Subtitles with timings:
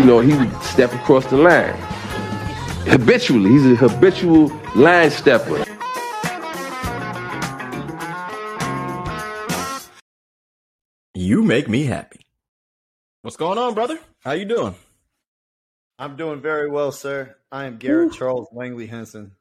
[0.00, 1.74] you know, he would step across the line.
[2.88, 5.62] Habitually, he's a habitual line stepper.
[11.12, 12.24] You make me happy.
[13.20, 13.98] What's going on, brother?
[14.20, 14.74] How you doing?
[15.98, 17.36] I'm doing very well, sir.
[17.52, 19.32] I am Garrett Charles Langley Henson.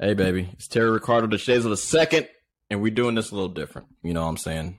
[0.00, 0.48] Hey, baby.
[0.52, 2.28] It's Terry Ricardo the Shades of the Second,
[2.70, 3.88] and we're doing this a little different.
[4.04, 4.78] You know what I'm saying?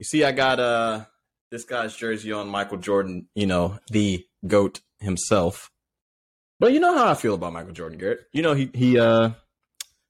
[0.00, 1.04] You see, I got uh
[1.50, 5.70] this guy's jersey on Michael Jordan, you know, the GOAT himself.
[6.60, 8.26] But you know how I feel about Michael Jordan, Garrett.
[8.32, 9.30] You know, he he uh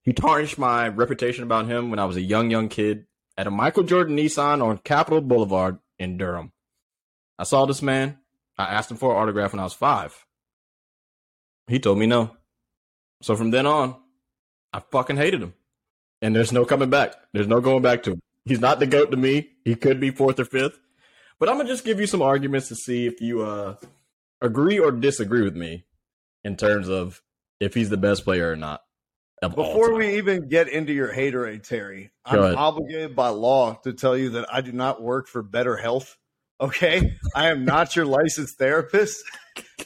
[0.02, 3.06] he tarnished my reputation about him when I was a young, young kid
[3.36, 6.52] at a Michael Jordan Nissan on Capitol Boulevard in Durham.
[7.38, 8.18] I saw this man.
[8.56, 10.26] I asked him for an autograph when I was five.
[11.68, 12.36] He told me no.
[13.22, 13.96] So from then on,
[14.72, 15.54] I fucking hated him.
[16.22, 17.14] And there's no coming back.
[17.32, 18.20] There's no going back to him.
[18.44, 19.50] He's not the GOAT to me.
[19.64, 20.80] He could be fourth or fifth.
[21.40, 23.76] But I'm gonna just give you some arguments to see if you uh
[24.40, 25.84] agree or disagree with me
[26.44, 27.22] in terms of
[27.60, 28.82] if he's the best player or not.
[29.40, 32.54] Before we even get into your haterade, Terry, Go I'm ahead.
[32.56, 36.16] obligated by law to tell you that I do not work for Better Health.
[36.60, 39.22] Okay, I am not your licensed therapist.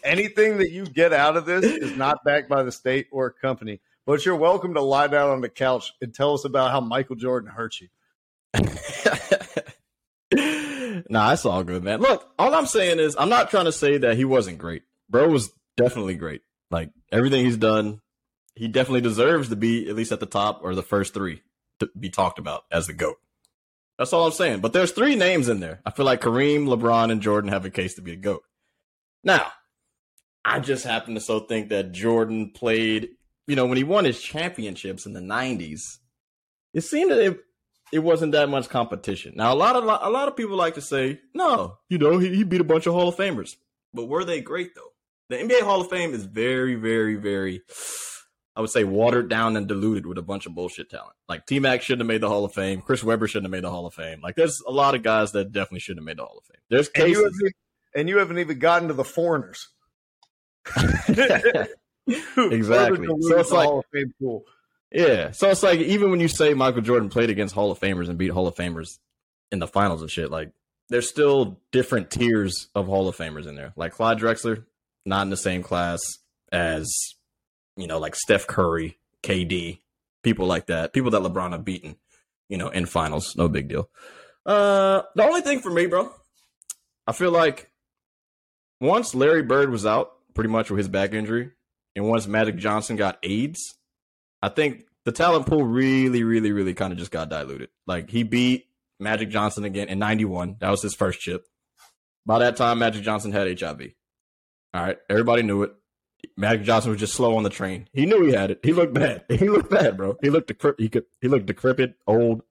[0.02, 3.82] Anything that you get out of this is not backed by the state or company.
[4.06, 7.16] But you're welcome to lie down on the couch and tell us about how Michael
[7.16, 7.88] Jordan hurt you.
[11.08, 12.00] nah, that's all good, man.
[12.00, 14.82] Look, all I'm saying is I'm not trying to say that he wasn't great.
[15.08, 16.42] Bro was definitely great.
[16.70, 18.00] Like everything he's done,
[18.54, 21.42] he definitely deserves to be at least at the top or the first three
[21.80, 23.16] to be talked about as the GOAT.
[23.98, 24.60] That's all I'm saying.
[24.60, 25.80] But there's three names in there.
[25.84, 28.42] I feel like Kareem, LeBron, and Jordan have a case to be a GOAT.
[29.22, 29.52] Now,
[30.44, 33.10] I just happen to so think that Jordan played,
[33.46, 35.98] you know, when he won his championships in the 90s,
[36.74, 37.40] it seemed that it,
[37.92, 39.34] it wasn't that much competition.
[39.36, 42.34] Now, a lot of a lot of people like to say, no, you know, he,
[42.34, 43.56] he beat a bunch of Hall of Famers.
[43.94, 44.88] But were they great though?
[45.28, 47.62] The NBA Hall of Fame is very, very, very,
[48.56, 51.14] I would say, watered down and diluted with a bunch of bullshit talent.
[51.28, 52.80] Like T Mac shouldn't have made the Hall of Fame.
[52.80, 54.20] Chris Webber shouldn't have made the Hall of Fame.
[54.22, 56.60] Like there's a lot of guys that definitely shouldn't have made the Hall of Fame.
[56.70, 57.52] There's And you, cases.
[57.94, 59.68] and you haven't even gotten to the foreigners.
[62.36, 63.06] Exactly.
[63.06, 63.68] So it's like-
[64.92, 65.30] Yeah.
[65.30, 68.18] So it's like even when you say Michael Jordan played against Hall of Famers and
[68.18, 68.98] beat Hall of Famers
[69.50, 70.52] in the finals and shit, like
[70.88, 73.72] there's still different tiers of Hall of Famers in there.
[73.76, 74.64] Like Clyde Drexler,
[75.06, 76.00] not in the same class
[76.50, 76.92] as,
[77.76, 79.78] you know, like Steph Curry, KD,
[80.22, 80.92] people like that.
[80.92, 81.96] People that LeBron have beaten,
[82.48, 83.34] you know, in finals.
[83.36, 83.88] No big deal.
[84.44, 86.12] Uh the only thing for me, bro,
[87.06, 87.70] I feel like
[88.80, 91.52] once Larry Bird was out, pretty much with his back injury,
[91.94, 93.74] and once Magic Johnson got AIDS,
[94.42, 97.68] I think the talent pool really, really, really kind of just got diluted.
[97.86, 98.66] Like he beat
[99.00, 100.56] Magic Johnson again in '91.
[100.60, 101.46] That was his first chip.
[102.26, 103.80] By that time, Magic Johnson had HIV.
[104.74, 105.72] All right, everybody knew it.
[106.36, 107.88] Magic Johnson was just slow on the train.
[107.92, 108.60] He knew he had it.
[108.62, 109.24] He looked bad.
[109.28, 110.16] He looked bad, bro.
[110.22, 110.80] He looked decrepit.
[110.80, 111.04] He could.
[111.20, 112.42] He looked decrepit, old.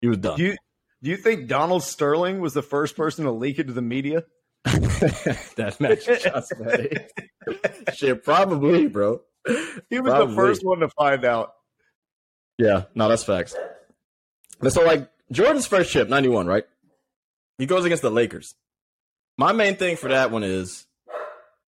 [0.00, 0.36] He was done.
[0.36, 0.56] Do you
[1.02, 4.24] do you think Donald Sterling was the first person to leak it to the media?
[5.56, 6.64] That's Magic Johnson.
[6.64, 7.12] had it.
[7.94, 9.20] Shit, probably, bro.
[9.90, 10.34] He was Probably.
[10.34, 11.52] the first one to find out.
[12.58, 13.54] Yeah, no, that's facts.
[14.60, 16.64] But so like Jordan's first chip, 91, right?
[17.58, 18.54] He goes against the Lakers.
[19.36, 20.86] My main thing for that one is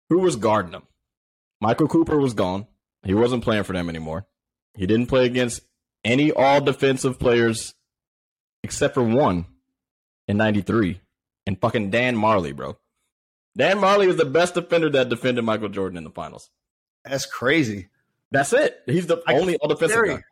[0.08, 0.82] who was guarding him?
[1.60, 2.66] Michael Cooper was gone.
[3.04, 4.26] He wasn't playing for them anymore.
[4.74, 5.62] He didn't play against
[6.04, 7.74] any all defensive players
[8.62, 9.46] except for one
[10.28, 11.00] in 93
[11.46, 12.78] and fucking Dan Majerle, bro.
[13.56, 16.50] Dan Majerle was the best defender that defended Michael Jordan in the finals.
[17.08, 17.88] That's crazy.
[18.30, 18.80] That's it.
[18.86, 20.22] He's the I- only all defensive guy.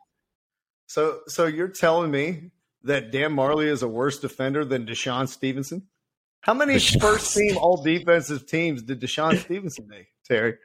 [0.87, 2.51] So so you're telling me
[2.83, 5.87] that Dan Majerle is a worse defender than DeShawn Stevenson?
[6.41, 10.55] How many DeShawn first team all defensive teams did DeShawn Stevenson make, Terry?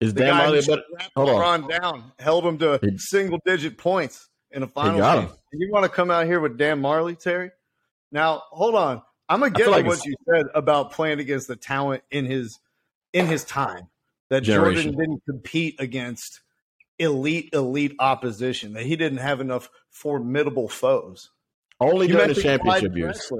[0.00, 0.82] Is The Dan Majerle better?
[1.16, 1.62] hold on.
[1.64, 5.28] LeBron down, held him to He- single digit points in a final game.
[5.52, 7.50] You want to come out here with Dan Majerle, Terry?
[8.12, 9.02] Now, hold on.
[9.28, 12.58] I'm gonna get like what you said about playing against the talent in his
[13.12, 13.88] in his time.
[14.34, 14.94] That Generation.
[14.94, 16.40] Jordan didn't compete against
[16.98, 18.72] elite, elite opposition.
[18.72, 21.30] That he didn't have enough formidable foes.
[21.78, 23.30] Only during the championship years.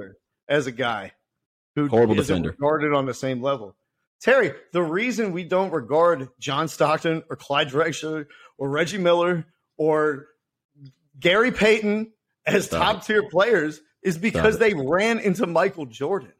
[0.47, 1.11] As a guy
[1.75, 2.51] who Horrible isn't defender.
[2.51, 3.75] regarded on the same level.
[4.21, 8.27] Terry, the reason we don't regard John Stockton or Clyde Drexler
[8.57, 9.45] or Reggie Miller
[9.75, 10.27] or
[11.19, 12.13] Gary Payton
[12.45, 16.31] as Stop top tier players is because they ran into Michael Jordan.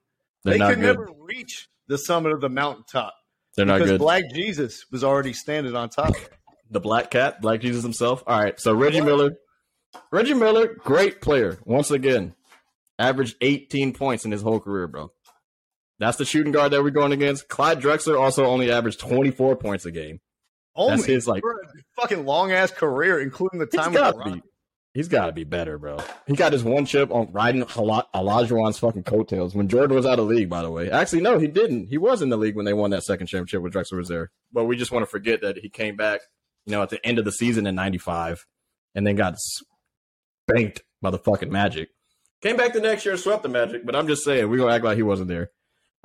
[0.45, 0.97] They're they could good.
[0.97, 3.15] never reach the summit of the mountaintop
[3.57, 3.99] They're not because good.
[3.99, 6.13] Black Jesus was already standing on top.
[6.69, 8.23] the Black Cat, Black Jesus himself.
[8.27, 9.31] All right, so Reggie Miller,
[10.11, 11.57] Reggie Miller, great player.
[11.65, 12.33] Once again,
[12.99, 15.11] averaged 18 points in his whole career, bro.
[15.99, 17.47] That's the shooting guard that we're going against.
[17.47, 20.19] Clyde Drexler also only averaged 24 points a game.
[20.75, 24.15] Only That's his, like- for a fucking long ass career, including the He's time got
[24.17, 24.33] with to LeBron.
[24.35, 24.41] be.
[24.95, 25.97] He's got to be better, bro.
[26.25, 30.19] He got his one chip on riding Hala- Olajuwon's fucking coattails when Jordan was out
[30.19, 30.49] of the league.
[30.49, 31.87] By the way, actually, no, he didn't.
[31.89, 34.31] He was in the league when they won that second championship when Drexler was there.
[34.53, 36.21] But we just want to forget that he came back,
[36.65, 38.45] you know, at the end of the season in '95,
[38.95, 41.89] and then got spanked by the fucking Magic.
[42.41, 43.85] Came back the next year, and swept the Magic.
[43.85, 45.51] But I'm just saying, we're gonna act like he wasn't there.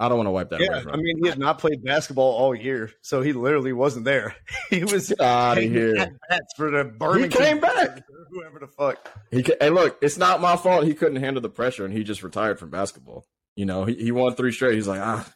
[0.00, 1.84] I don't want to wipe that away Yeah, from I mean, he had not played
[1.84, 4.34] basketball all year, so he literally wasn't there.
[4.70, 5.94] he was Get out of here.
[5.94, 7.30] at-bats for the Birmingham.
[7.30, 8.02] He came back.
[8.30, 9.08] Whoever the fuck.
[9.30, 10.84] He ca- hey, look, it's not my fault.
[10.84, 13.26] He couldn't handle the pressure, and he just retired from basketball.
[13.56, 14.74] You know, he, he won three straight.
[14.74, 15.30] He's like, ah,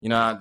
[0.00, 0.38] you know, I,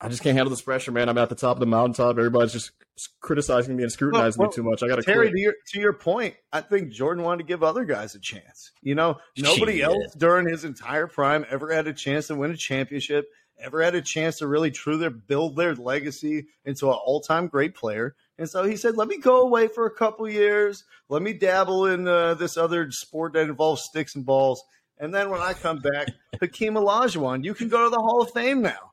[0.00, 1.08] I just can't handle this pressure, man.
[1.08, 2.18] I'm at the top of the mountaintop.
[2.18, 2.72] Everybody's just
[3.20, 4.82] criticizing me and scrutinizing Well, me too much.
[4.82, 7.62] I got to Terry, to your, to your point, I think Jordan wanted to give
[7.62, 8.72] other guys a chance.
[8.82, 9.84] You know, nobody Shit.
[9.84, 13.26] else during his entire prime ever had a chance to win a championship,
[13.58, 17.74] ever had a chance to really truly build their legacy into an all time great
[17.74, 18.14] player.
[18.38, 20.84] And so he said, let me go away for a couple years.
[21.08, 24.62] Let me dabble in uh, this other sport that involves sticks and balls.
[24.98, 26.08] And then when I come back,
[26.40, 28.92] Hakeem Olajuwon, you can go to the Hall of Fame now.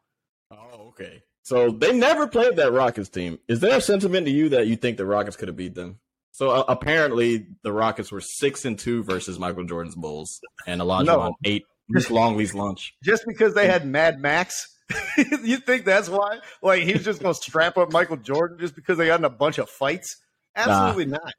[0.51, 1.23] Oh, okay.
[1.41, 3.37] So they never played that Rockets team.
[3.49, 5.99] Is there a sentiment to you that you think the Rockets could have beat them?
[6.31, 11.05] So uh, apparently the Rockets were six and two versus Michael Jordan's Bulls, and Elijah
[11.11, 11.35] No.
[11.43, 12.95] ate Luke Longley's lunch.
[13.03, 14.72] just because they had Mad Max.
[15.43, 16.39] you think that's why?
[16.61, 19.57] Like he's just gonna strap up Michael Jordan just because they got in a bunch
[19.57, 20.17] of fights?
[20.55, 21.33] Absolutely not.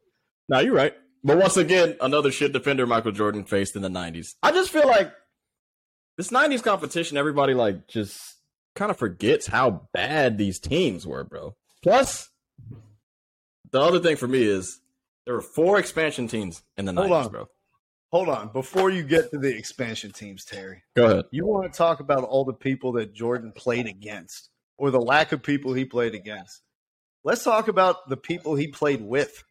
[0.49, 0.95] No, you're right.
[1.23, 4.35] But once again, another shit defender Michael Jordan faced in the '90s.
[4.43, 5.13] I just feel like
[6.17, 8.37] this '90s competition, everybody like just
[8.75, 11.55] kind of forgets how bad these teams were, bro.
[11.83, 12.29] Plus,
[13.71, 14.81] the other thing for me is
[15.25, 17.31] there were four expansion teams in the Hold '90s, on.
[17.31, 17.49] bro.
[18.15, 21.25] Hold on, before you get to the expansion teams, Terry, Go ahead.
[21.33, 25.33] you want to talk about all the people that Jordan played against, or the lack
[25.33, 26.63] of people he played against.
[27.25, 29.43] Let's talk about the people he played with.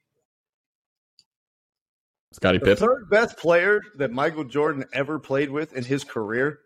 [2.31, 6.59] Scottie The third best player that Michael Jordan ever played with in his career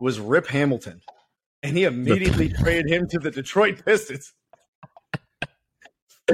[0.00, 1.02] was Rip Hamilton,
[1.62, 4.32] and he immediately traded him to the Detroit Pistons.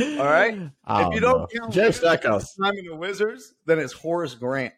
[0.00, 0.70] All right.
[0.88, 2.54] If you don't count Jay him Stackhouse.
[2.54, 4.74] time in the Wizards, then it's Horace Grant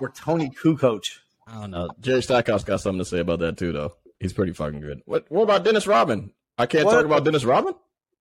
[0.00, 1.02] or Toni Kukoc.
[1.46, 1.88] I don't know.
[2.00, 3.94] Jerry Stackhouse got something to say about that too, though.
[4.20, 5.00] He's pretty fucking good.
[5.06, 6.32] What What about Dennis Rodman?
[6.58, 6.92] I can't What?
[6.94, 7.74] talk about Dennis Rodman.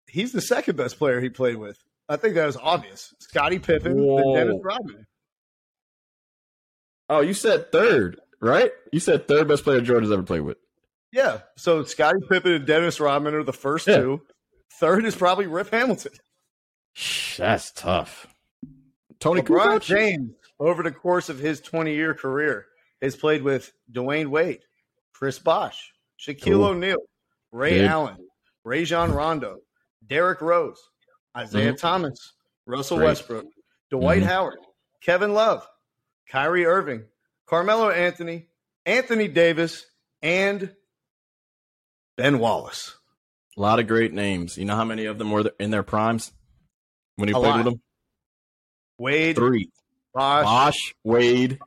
[0.06, 1.78] He's the second best player he played with.
[2.08, 3.14] I think that was obvious.
[3.20, 5.06] Scottie Pippen, then Dennis Rodman.
[7.08, 8.70] Oh, you said third, right?
[8.92, 10.58] You said third best player Jordan's ever played with.
[11.12, 11.40] Yeah.
[11.56, 13.96] So Scottie Pippen and Dennis Rodman are the first Yeah.
[13.96, 14.22] two.
[14.78, 16.12] Third is probably Rip Hamilton.
[16.94, 18.26] Shh, That's tough.
[19.18, 19.82] Toni LeBron Kukoc?
[19.82, 22.66] James, over the course of his 20 year career,
[23.02, 24.60] has played with Dwyane Wade,
[25.14, 26.98] Chris Bosh, Shaquille O'Neal,
[27.50, 27.88] Ray Big.
[27.88, 28.18] Allen,
[28.64, 29.60] Rajon Rondo,
[30.06, 30.78] Derrick Rose,
[31.36, 31.78] Isaiah Mhm.
[31.78, 32.34] Thomas,
[32.66, 33.06] Russell Great.
[33.06, 33.46] Westbrook,
[33.90, 34.26] Dwight Mhm.
[34.26, 34.58] Howard,
[35.00, 35.66] Kevin Love,
[36.28, 37.08] Kyrie Irving,
[37.46, 38.48] Carmelo Anthony,
[38.84, 39.86] Anthony Davis,
[40.22, 40.76] and
[42.16, 42.96] Ben Wallace.
[43.56, 44.56] A lot of great names.
[44.58, 46.32] You know how many of them were in their primes
[47.16, 47.56] when he played lot.
[47.56, 47.82] with them?
[48.98, 49.70] Wade, Three.
[50.14, 51.58] Bosh, Bosh, Wade,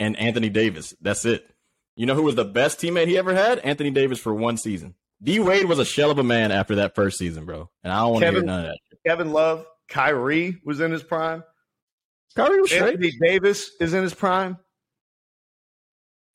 [0.00, 0.94] and Anthony Davis.
[1.00, 1.48] That's it.
[1.96, 3.58] You know who was the best teammate he ever had?
[3.60, 4.94] Anthony Davis for one season.
[5.22, 7.70] D Wade was a shell of a man after that first season, bro.
[7.82, 8.78] And I don't want to hear none of that.
[9.06, 11.42] Kevin Love, Kyrie was in his prime.
[12.34, 12.94] Kyrie was straight.
[12.96, 14.58] Anthony Davis is in his prime.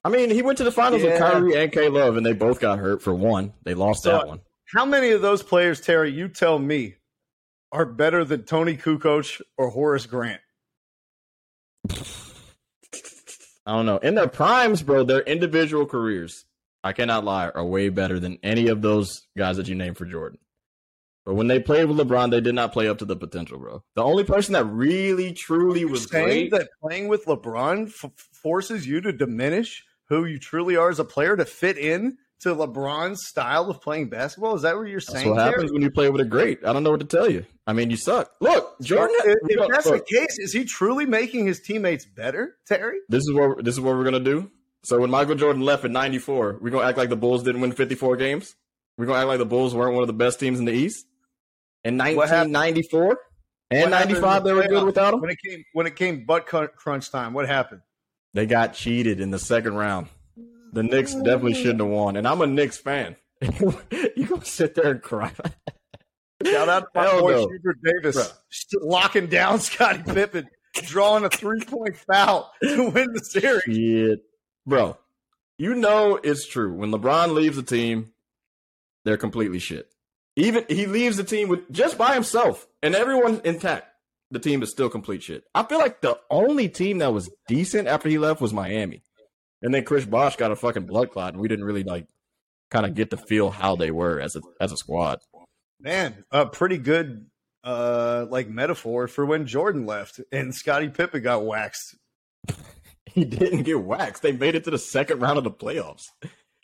[0.04, 2.60] I mean, he went to the finals with Kyrie and K Love, and they both
[2.60, 3.54] got hurt for one.
[3.64, 4.42] They lost So- that one.
[4.74, 6.96] How many of those players, Terry, you tell me,
[7.74, 10.40] are better than Toni Kukoc or Horace Grant?
[11.90, 13.98] I don't know.
[13.98, 16.46] In their primes, bro, their individual careers,
[16.84, 20.06] I cannot lie, are way better than any of those guys that you named for
[20.06, 20.40] Jordan.
[21.26, 23.84] But when they played with LeBron, they did not play up to the potential, bro.
[23.96, 26.52] The only person that really, truly was saying great.
[26.52, 28.12] that playing with LeBron f-
[28.42, 32.56] forces you to diminish who you truly are as a player to fit in to
[32.56, 34.56] LeBron's style of playing basketball?
[34.56, 35.30] Is that what you're That's saying?
[35.30, 35.52] what Terry?
[35.52, 36.66] happens when you play with a great.
[36.66, 37.46] I don't know what to tell you.
[37.68, 38.32] I mean, you suck.
[38.42, 39.16] Look, Jordan.
[39.24, 42.98] If, if that's look, the case, is he truly making his teammates better, Terry?
[43.10, 44.50] this is what this is what we're gonna do.
[44.84, 47.72] So when Michael Jordan left in '94, we're gonna act like the Bulls didn't win
[47.72, 48.56] 54 games.
[48.98, 51.06] We're gonna act like the Bulls weren't one of the best teams in the East.
[51.84, 53.18] In What 1994
[53.72, 55.22] and What 95, they were good without him.
[55.22, 57.82] When it came when it came butt crunch time, what happened?
[58.34, 60.08] They got cheated in the second round.
[60.74, 63.16] The Knicks definitely shouldn't have won, and I'm a Knicks fan.
[63.42, 65.32] you gonna sit there and cry?
[66.46, 67.48] Shout out to my boy no.
[67.50, 68.88] Shooter Davis Bro.
[68.88, 70.48] locking down Scottie Pippen,
[70.86, 73.64] drawing a three point foul to win the series.
[73.64, 74.20] Shit,
[74.66, 74.98] bro.
[75.58, 76.74] you know it's true.
[76.74, 78.14] When LeBron leaves the team,
[79.04, 79.90] they're completely shit.
[80.36, 83.88] Even he leaves the team with just by himself and everyone intact.
[84.32, 85.44] The team is still complete shit.
[85.54, 89.04] I feel like the only team that was decent after he left was Miami.
[89.62, 92.08] And then Chris Bosh got a fucking blood clot, and we didn't really like
[92.72, 95.20] kind of get to feel how they were as a as a squad.
[95.80, 97.28] Man, a pretty good
[97.64, 101.96] uh like metaphor for when Jordan left and Scottie Pippen got waxed.
[103.14, 104.22] He didn't get waxed.
[104.22, 106.04] They made it to the second round of the playoffs.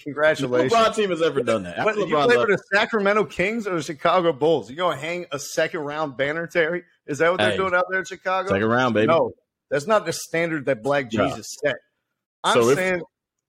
[0.01, 0.71] Congratulations.
[0.71, 1.79] No LeBron team has ever done that.
[1.79, 4.69] What, After you LeBron play left- for the Sacramento Kings or the Chicago Bulls?
[4.69, 6.83] You gonna hang a second round banner, Terry?
[7.05, 8.47] Is that what they're Hey, doing out there in Chicago?
[8.47, 9.07] second round, baby.
[9.07, 9.33] No,
[9.69, 11.27] that's not the standard that Black Yeah.
[11.27, 11.75] Jesus set.
[12.43, 13.01] I'm So if- saying,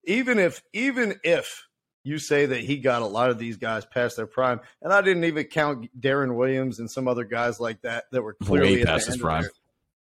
[0.04, 1.66] even if even if
[2.04, 5.02] you say that he got a lot of these guys past their prime, and I
[5.02, 9.06] didn't even count Deron Williams and some other guys like that that were clearly past
[9.08, 9.42] his prime.
[9.42, 9.50] their-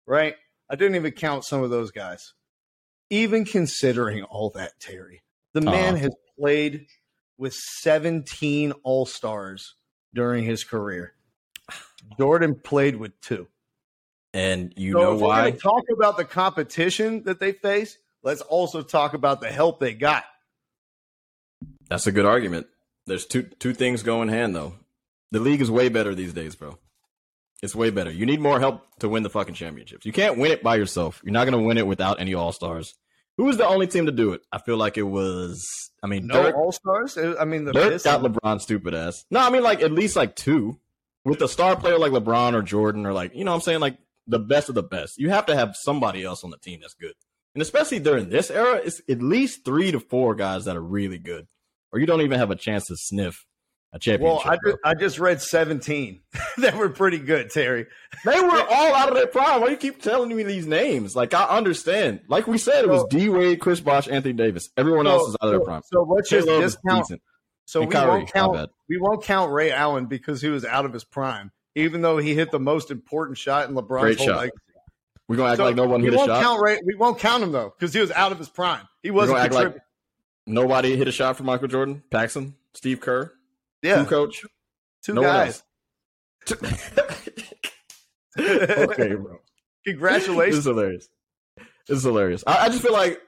[0.06, 0.36] right?
[0.70, 2.34] I didn't even count some of those guys.
[3.10, 5.22] Even considering all that, Terry,
[5.54, 6.02] the man Uh-huh.
[6.04, 6.86] has played
[7.38, 9.74] with 17 All Stars
[10.14, 11.14] during his career.
[12.18, 13.48] Jordan played with two.
[14.34, 15.50] And you so know if why?
[15.52, 20.24] talk about the competition that they face, let's also talk about the help they got.
[21.88, 22.66] That's a good argument.
[23.06, 24.74] There's two two things going hand though.
[25.30, 26.78] The league is way better these days, bro.
[27.62, 28.10] It's way better.
[28.10, 30.06] You need more help to win the fucking championships.
[30.06, 31.20] You can't win it by yourself.
[31.24, 32.94] You're not going to win it without any all stars.
[33.36, 34.42] Who was the only team to do it?
[34.52, 35.64] I feel like it was.
[36.02, 37.16] I mean, No All Stars.
[37.16, 39.24] I mean, the Dirk Pistons- got LeBron's stupid ass.
[39.30, 40.78] No, I mean like at least like two
[41.24, 43.80] with a star player like LeBron or Jordan or like you know what I'm saying
[43.80, 43.96] like
[44.26, 45.18] the best of the best.
[45.18, 47.14] You have to have somebody else on the team that's good,
[47.58, 51.18] and especially during this era, it's at least three to four guys that are really
[51.18, 51.48] good,
[51.90, 53.44] or you don't even have a chance to sniff
[53.92, 54.46] a Well, championship.
[54.46, 56.20] I just, I just read 17
[56.58, 57.86] that were pretty good, Terry.
[58.24, 59.60] they were all out of their prime.
[59.60, 61.16] Why you keep telling me these names?
[61.16, 62.20] Like I understand.
[62.28, 64.68] Like we said, it was So- D Wade, Chris Bosh, Anthony Davis.
[64.76, 65.82] Everyone else is out of their prime.
[65.92, 67.06] so let's just discount.
[67.64, 68.70] So And we Kyrie, won't count.
[68.88, 72.34] We won't count Ray Allen because he was out of his prime, even though he
[72.34, 74.36] hit the most important shot in LeBron's Great whole shot.
[74.36, 74.56] legacy.
[75.28, 76.42] We're gonna act So like no one we hit a won't shot.
[76.42, 78.88] Count Ray, we won't count him though because he was out of his prime.
[79.02, 79.76] He wasn't gonna like
[80.46, 83.32] nobody hit a shot for Michael Jordan, Paxson, Steve Kerr,
[83.82, 84.42] yeah, who coach.
[85.02, 85.62] two no guys.
[88.38, 89.38] okay, bro.
[89.84, 90.56] Congratulations.
[90.56, 91.08] This is hilarious.
[91.86, 92.44] This is hilarious.
[92.46, 93.20] I, I just feel like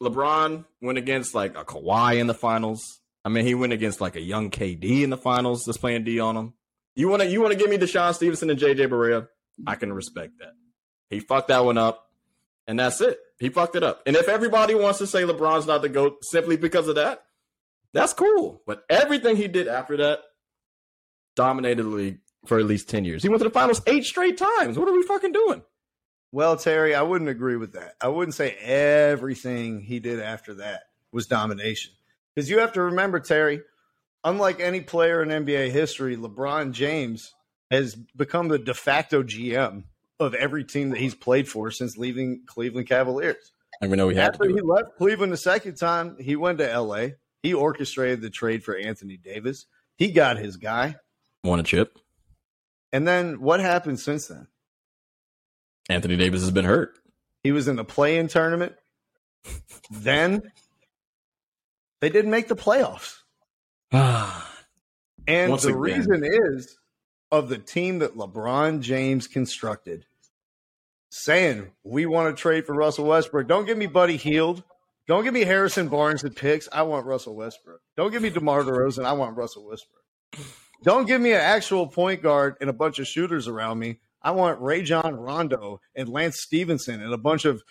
[0.00, 3.00] LeBron went against like a Kawhi in the finals.
[3.24, 6.20] I mean, he went against like a young KD in the finals, just playing D
[6.20, 6.54] on him.
[6.94, 9.26] You want to you want to give me DeShawn Stevenson and JJ Barea?
[9.66, 10.52] I can respect that.
[11.14, 12.10] He fucked that one up,
[12.66, 13.18] and that's it.
[13.38, 14.02] He fucked it up.
[14.06, 17.24] And if everybody wants to say LeBron's not the goat simply because of that,
[17.92, 18.62] that's cool.
[18.66, 20.20] But everything he did after that
[21.36, 23.22] dominated the league for at least ten years.
[23.22, 24.78] He went to the finals eight straight times.
[24.78, 25.62] What are we fucking doing?
[26.32, 27.94] Well, Terry, I wouldn't agree with that.
[28.00, 31.92] I wouldn't say everything he did after that was domination.
[32.34, 33.60] Because you have to remember, Terry,
[34.24, 37.32] unlike any player in NBA history, LeBron James
[37.70, 39.84] has become the de facto GM
[40.20, 43.52] of every team that he's played for since leaving Cleveland Cavaliers.
[43.82, 44.64] I mean, know we had After he it.
[44.64, 47.08] left Cleveland the second time, he went to LA.
[47.42, 49.66] He orchestrated the trade for Anthony Davis.
[49.96, 50.96] He got his guy.
[51.42, 51.98] Won a chip.
[52.92, 54.46] And then what happened since then?
[55.88, 56.96] Anthony Davis has been hurt.
[57.42, 58.74] He was in the play-in tournament.
[59.90, 60.42] then
[62.00, 63.18] they didn't make the playoffs.
[65.26, 65.80] And Once the again.
[65.80, 66.76] reason is
[67.34, 70.06] of the team that LeBron James constructed,
[71.10, 73.48] saying we want to trade for Russell Westbrook.
[73.48, 74.62] Don't give me Buddy Hield.
[75.08, 76.68] Don't give me Harrison Barnes and picks.
[76.72, 77.80] I want Russell Westbrook.
[77.96, 79.04] Don't give me DeMar DeRozan.
[79.04, 80.04] I want Russell Westbrook.
[80.84, 83.98] Don't give me an actual point guard and a bunch of shooters around me.
[84.22, 87.62] I want Rajon Rondo and Lance Stephenson and a bunch of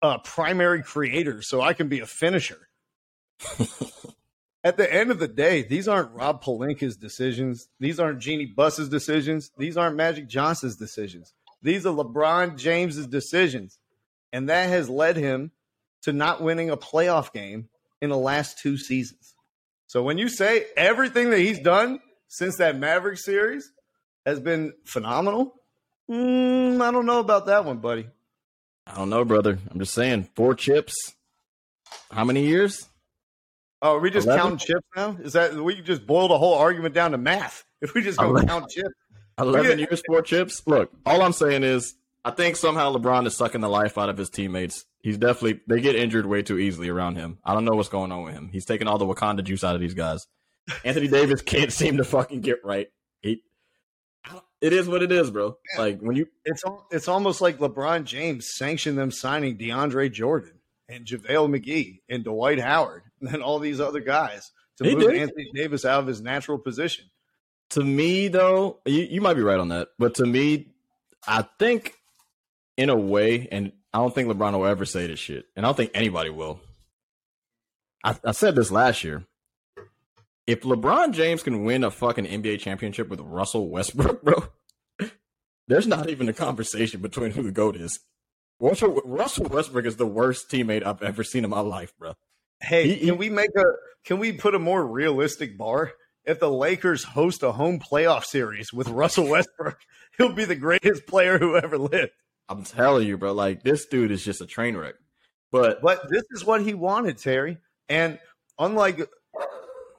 [0.00, 2.68] uh, primary creators so I can be a finisher.
[4.64, 7.68] At the end of the day, these aren't Rob Pelinka's decisions.
[7.80, 9.50] These aren't Jeanie Buss's decisions.
[9.58, 11.34] These aren't Magic Johnson's decisions.
[11.62, 13.78] These are LeBron James's decisions.
[14.32, 15.50] And that has led him
[16.02, 17.68] to not winning a playoff game
[18.00, 19.34] in the last two seasons.
[19.86, 23.72] So when you say everything that he's done since that Maverick series
[24.24, 25.54] has been phenomenal,
[26.10, 28.06] mm, I don't know about that one, buddy.
[28.86, 29.58] I don't know, brother.
[29.70, 30.28] I'm just saying.
[30.34, 30.94] Four chips.
[32.10, 32.88] How many years?
[33.82, 34.42] Oh, are we just 11?
[34.42, 35.16] counting chips now?
[35.20, 37.64] Is that we just boiled a whole argument down to math?
[37.82, 38.48] If we just go Eleven.
[38.48, 38.94] count chips,
[39.36, 40.62] Eleven years, for chips.
[40.68, 44.16] Look, all I'm saying is, I think somehow LeBron is sucking the life out of
[44.16, 44.84] his teammates.
[45.00, 47.38] He's definitely they get injured way too easily around him.
[47.44, 48.50] I don't know what's going on with him.
[48.52, 50.28] He's taking all the Wakanda juice out of these guys.
[50.84, 52.86] Anthony Davis can't seem to fucking get right.
[53.20, 53.42] He,
[54.60, 55.56] it is what it is, bro.
[55.76, 56.62] Like when you it's
[56.92, 62.60] it's almost like LeBron James sanctioned them signing DeAndre Jordan and JaVale McGee and Dwight
[62.60, 63.02] Howard.
[63.30, 65.22] than all these other guys to He move did.
[65.22, 67.06] Anthony Davis out of his natural position.
[67.70, 70.68] to me though you, you might be right on that but to me
[71.26, 71.94] i think
[72.76, 75.68] in a way and i don't think lebron will ever say this shit and i
[75.68, 76.60] don't think anybody will
[78.04, 79.24] i, I said this last year
[80.46, 84.44] if lebron james can win a fucking nba championship with russell westbrook bro
[85.68, 88.00] there's not even a conversation between who the goat is
[88.60, 92.14] russell, russell westbrook is the worst teammate i've ever seen in my life bro
[92.62, 93.64] Hey, He- can we make a
[94.04, 95.92] can we put a more realistic bar?
[96.24, 99.78] If the Lakers host a home playoff series with Russell Westbrook,
[100.18, 102.12] he'll be the greatest player who ever lived.
[102.48, 104.94] i'm telling you bro like this dude is just a train wreck
[105.50, 107.58] but But this is what he wanted, Terry.
[107.88, 108.18] And
[108.58, 109.06] unlike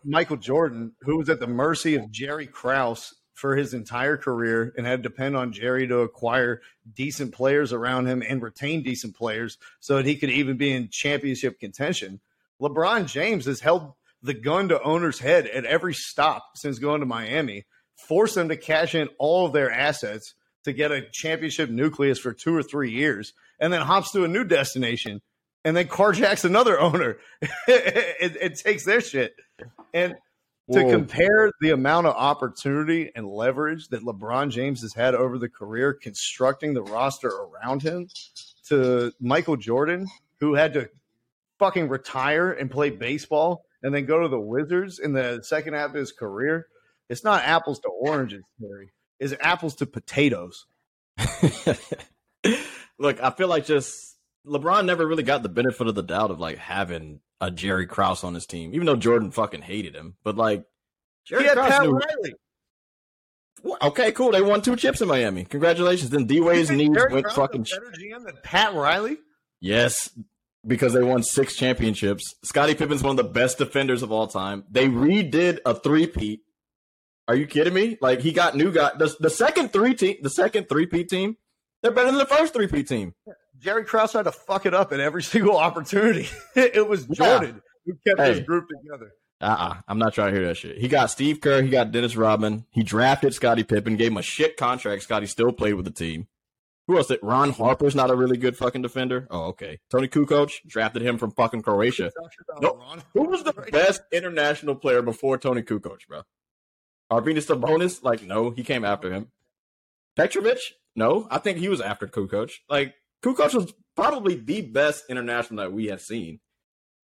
[0.03, 4.85] Michael Jordan, who was at the mercy of Jerry Krause for his entire career and
[4.87, 6.61] had to depend on Jerry to acquire
[6.95, 10.89] decent players around him and retain decent players so that he could even be in
[10.89, 12.19] championship contention,
[12.61, 17.05] LeBron James has held the gun to owner's head at every stop since going to
[17.05, 17.65] Miami,
[18.07, 20.33] forced them to cash in all of their assets
[20.63, 24.27] to get a championship nucleus for two or three years, and then hops to a
[24.27, 25.21] new destination
[25.65, 27.17] and then carjacks another owner
[27.67, 29.35] and, and takes their shit.
[29.93, 30.15] And
[30.71, 30.91] to Whoa.
[30.91, 35.93] compare the amount of opportunity and leverage that LeBron James has had over the career
[35.93, 38.07] constructing the roster around him
[38.67, 40.07] to Michael Jordan,
[40.39, 40.89] who had to
[41.63, 45.91] fucking retire and play baseball and then go to the Wizards in the second half
[45.91, 46.67] of his career,
[47.09, 48.91] it's not apples to oranges, Terry.
[49.17, 50.65] It's apples to potatoes.
[52.99, 56.39] Look, I feel like just LeBron never really got the benefit of the doubt of
[56.39, 60.15] like having a Jerry Krause on his team, even though Jordan fucking hated him.
[60.21, 60.65] But like,
[61.25, 61.91] Jerry He had Krause Pat knew.
[61.93, 62.33] Riley.
[63.83, 64.31] Okay, cool.
[64.31, 65.45] They won two chips in Miami.
[65.45, 66.09] Congratulations.
[66.09, 67.63] Then D Wade's knees went fucking.
[67.63, 69.17] better GM than Pat Riley.
[69.61, 70.09] Yes,
[70.65, 72.35] because they won six championships.
[72.43, 74.63] Scottie Pippen's one of the best defenders of all time.
[74.69, 76.39] They redid a three-peat.
[77.27, 77.97] Are you kidding me?
[78.01, 78.91] Like he got new guy.
[78.97, 81.37] The, the second three team, the second three-peat team,
[81.81, 83.13] they're better than the first three-peat team.
[83.59, 86.27] Jerry Krause had to fuck it up at every single opportunity.
[86.55, 87.15] it was Yeah.
[87.39, 88.29] Jordan who kept Hey.
[88.35, 89.11] his group together.
[89.41, 89.75] Uh-uh.
[89.89, 90.77] I'm not trying to hear that shit.
[90.77, 91.61] He got Steve Kerr.
[91.61, 92.65] He got Dennis Rodman.
[92.71, 95.03] He drafted Scottie Pippen, gave him a shit contract.
[95.03, 96.27] Scottie still played with the team.
[96.87, 97.07] Who else?
[97.07, 99.27] Did Ron Harper's not a really good fucking defender.
[99.31, 99.79] Oh, okay.
[99.89, 102.11] Toni Kukoc drafted him from fucking Croatia.
[102.59, 102.81] Nope.
[103.13, 106.23] Who was the best international player before Toni Kukoc, bro?
[107.11, 108.03] Arvydas Sabonis?
[108.03, 109.29] Like, no, he came after him.
[110.17, 110.59] Petrovic?
[110.95, 112.51] No, I think he was after Kukoc.
[112.69, 116.39] Like, Kukoc was probably the best international that we have seen.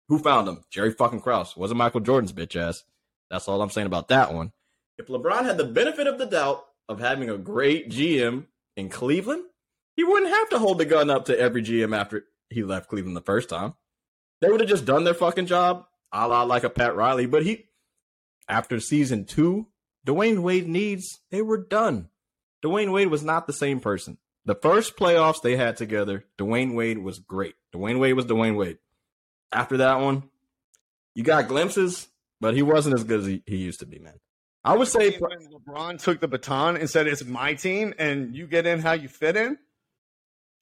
[0.09, 0.63] Who found him?
[0.71, 1.55] Jerry fucking Krause.
[1.55, 2.83] Wasn't Michael Jordan's bitch ass.
[3.29, 4.51] That's all I'm saying about that one.
[4.97, 9.43] If LeBron had the benefit of the doubt of having a great GM in Cleveland,
[9.99, 13.17] he wouldn't have to hold the gun up to every GM after he left Cleveland
[13.17, 13.73] the first time.
[14.39, 17.25] They would have just done their fucking job, a la like a Pat Riley.
[17.25, 17.65] But he,
[18.47, 19.67] after season two,
[20.07, 22.07] Dwyane Wade needs, they were done.
[22.63, 24.19] Dwyane Wade was not the same person.
[24.45, 27.55] The first playoffs they had together, Dwyane Wade was great.
[27.75, 28.77] Dwyane Wade was Dwyane Wade.
[29.51, 30.29] After that one,
[31.13, 32.07] you got glimpses,
[32.39, 34.21] but he wasn't as good as he, he used to be, man.
[34.63, 38.47] I would say when LeBron took the baton and said, "It's my team, and you
[38.47, 39.57] get in how you fit in."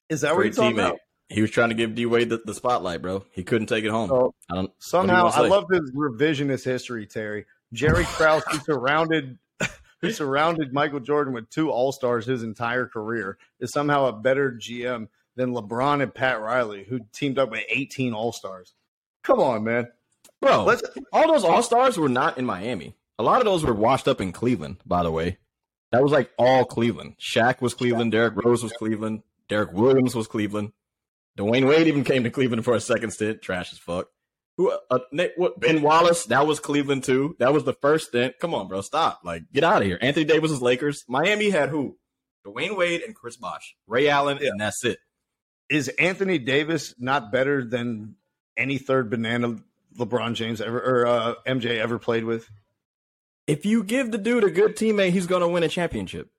[0.08, 0.88] Is that what you're great talking teammate.
[0.88, 0.98] about?
[1.28, 3.24] He was trying to give D Wade the, the spotlight, bro.
[3.32, 4.08] He couldn't take it home.
[4.08, 7.44] So, I don't somehow, What do you I love this revisionist history, Terry.
[7.72, 9.38] Jerry Krause, who surrounded,
[10.00, 14.52] who surrounded Michael Jordan with two All Stars his entire career, is somehow a better
[14.52, 18.72] GM than LeBron and Pat Riley, who teamed up with 18 All Stars.
[19.22, 19.88] Come on, man.
[20.40, 20.64] bro.
[20.64, 22.96] Let's all those All Stars were not in Miami.
[23.18, 25.38] A lot of those were washed up in Cleveland, by the way.
[25.90, 27.16] That was like all Cleveland.
[27.18, 28.12] Shaq was Cleveland.
[28.12, 29.22] Derrick Rose was Cleveland.
[29.48, 30.72] Derrick Williams was Cleveland.
[31.38, 33.42] Dwyane Wade even came to Cleveland for a second stint.
[33.42, 34.08] Trash as fuck.
[34.56, 34.76] Who?
[34.90, 36.24] Uh, Nick, what, ben Wallace.
[36.26, 37.36] That was Cleveland too.
[37.38, 38.34] That was the first stint.
[38.40, 38.80] Come on, bro.
[38.80, 39.20] Stop.
[39.24, 39.98] Like, get out of here.
[40.00, 41.04] Anthony Davis was Lakers.
[41.08, 41.96] Miami had who?
[42.44, 43.76] Dwyane Wade and Chris Bosh.
[43.86, 44.98] Ray Allen, and that's it.
[45.68, 48.16] is Anthony Davis not better than
[48.56, 49.56] any third banana
[49.96, 52.48] LeBron James ever or uh, MJ ever played with?
[53.46, 56.30] If you give the dude a good teammate, he's going to win a championship.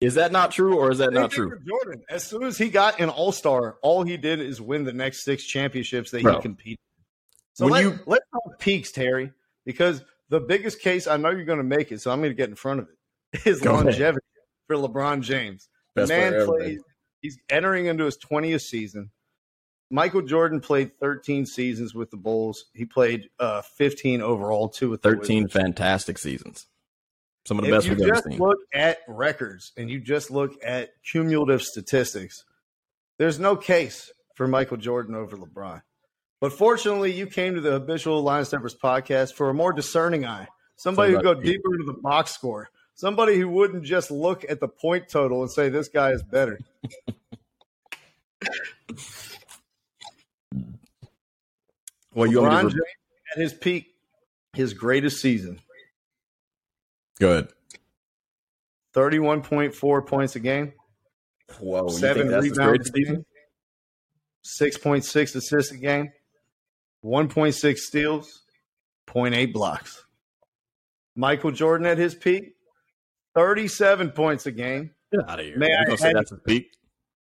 [0.00, 1.58] Is that not true, or is that not true?
[1.66, 4.92] Jordan, as soon as he got an All Star, all he did is win the
[4.94, 6.36] next six championships that Bro.
[6.36, 6.78] he competed.
[7.54, 9.32] So When let, you- let's talk peaks, Terry,
[9.66, 12.34] because the biggest case I know you're going to make it, so I'm going to
[12.36, 13.46] get in front of it.
[13.46, 13.86] Is Go ahead.
[13.86, 14.24] longevity
[14.66, 15.68] for LeBron James.
[15.94, 16.80] The Best man plays.
[17.20, 19.10] He's entering into his 20th season.
[19.90, 22.64] Michael Jordan played 13 seasons with the Bulls.
[22.74, 25.52] He played uh, 15 overall, two with 13 Wizards.
[25.52, 26.66] fantastic seasons.
[27.46, 28.38] Some of the if best you we've ever just seen.
[28.38, 32.44] look at records and you just look at cumulative statistics,
[33.18, 35.82] there's no case for Michael Jordan over LeBron.
[36.40, 40.48] But fortunately, you came to the habitual Line Steppers podcast for a more discerning eye.
[40.76, 42.70] Somebody who go deeper into the box score.
[42.94, 46.58] Somebody who wouldn't just look at the point total and say this guy is better.
[52.14, 52.74] Well, you LeBron James
[53.36, 53.94] at his peak,
[54.52, 55.60] his greatest season,
[57.20, 57.48] good?
[58.92, 60.72] thirty-one point four points a game,
[61.60, 63.24] Whoa, seven rebounds a game,
[64.42, 66.10] six point six assists a game,
[67.02, 68.42] one point six steals,
[69.06, 70.04] 0.8 blocks.
[71.16, 72.54] Michael Jordan at his peak,
[73.34, 74.90] thirty-seven points a game.
[75.12, 75.58] Get out of here.
[75.58, 76.72] May I add- that's his peak?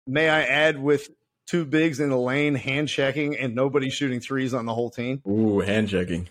[0.08, 1.10] May I add, with
[1.48, 5.22] two bigs in the lane, hand checking, and nobody shooting threes on the whole team.
[5.28, 6.30] Ooh, hand checking.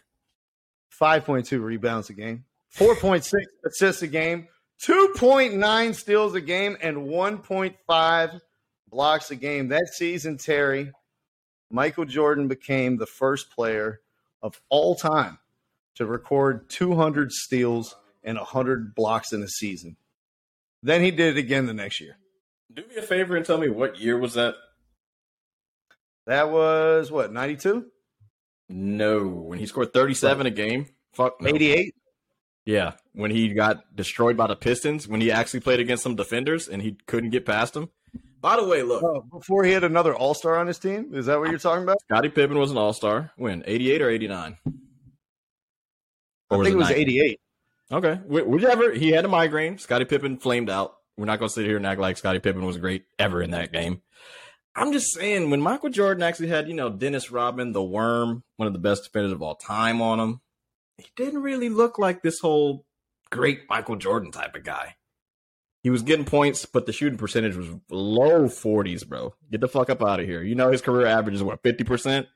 [1.00, 2.44] 5.2 rebounds a game,
[2.76, 3.32] 4.6
[3.66, 4.48] assists a game,
[4.82, 8.40] 2.9 steals a game, and 1.5
[8.88, 9.68] blocks a game.
[9.68, 10.92] That season, Terry,
[11.70, 14.00] Michael Jordan became the first player
[14.42, 15.38] of all time
[15.96, 19.96] to record 200 steals and 100 blocks in a season.
[20.82, 22.16] Then he did it again the next year.
[22.72, 24.54] Do me a favor and tell me what year was that?
[26.26, 27.86] That was what, 92?
[28.68, 30.86] No, when he scored 37 a game.
[31.12, 31.48] Fuck no.
[31.48, 31.94] 88?
[32.66, 36.68] Yeah, when he got destroyed by the Pistons, when he actually played against some defenders
[36.68, 37.88] and he couldn't get past them.
[38.40, 41.10] By the way, look, Oh, before he had another All Star on his team?
[41.14, 42.00] Is that what you're talking about?
[42.02, 43.32] Scottie Pippen was an All Star.
[43.36, 44.56] When 88 or 89?
[46.52, 47.00] I think it was 90?
[47.00, 47.40] 88.
[47.92, 48.92] Okay, whichever.
[48.92, 49.78] He had a migraine.
[49.78, 50.94] Scottie Pippen flamed out.
[51.16, 53.50] We're not going to sit here and act like Scottie Pippen was great ever in
[53.50, 54.00] that game.
[54.74, 58.68] I'm just saying, when Michael Jordan actually had, you know, Dennis Rodman, the worm, one
[58.68, 60.40] of the best defenders of all time on him,
[61.02, 62.84] he didn't really look like this whole
[63.30, 64.96] great Michael Jordan type of guy.
[65.82, 69.34] He was getting points, but the shooting percentage was low 40s, bro.
[69.50, 70.42] Get the fuck up out of here.
[70.42, 72.26] You know, his career average is what, 50%?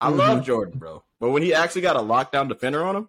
[0.00, 0.18] I Mhm.
[0.18, 1.02] love Jordan, bro.
[1.20, 3.08] But when he actually got a lockdown defender on him,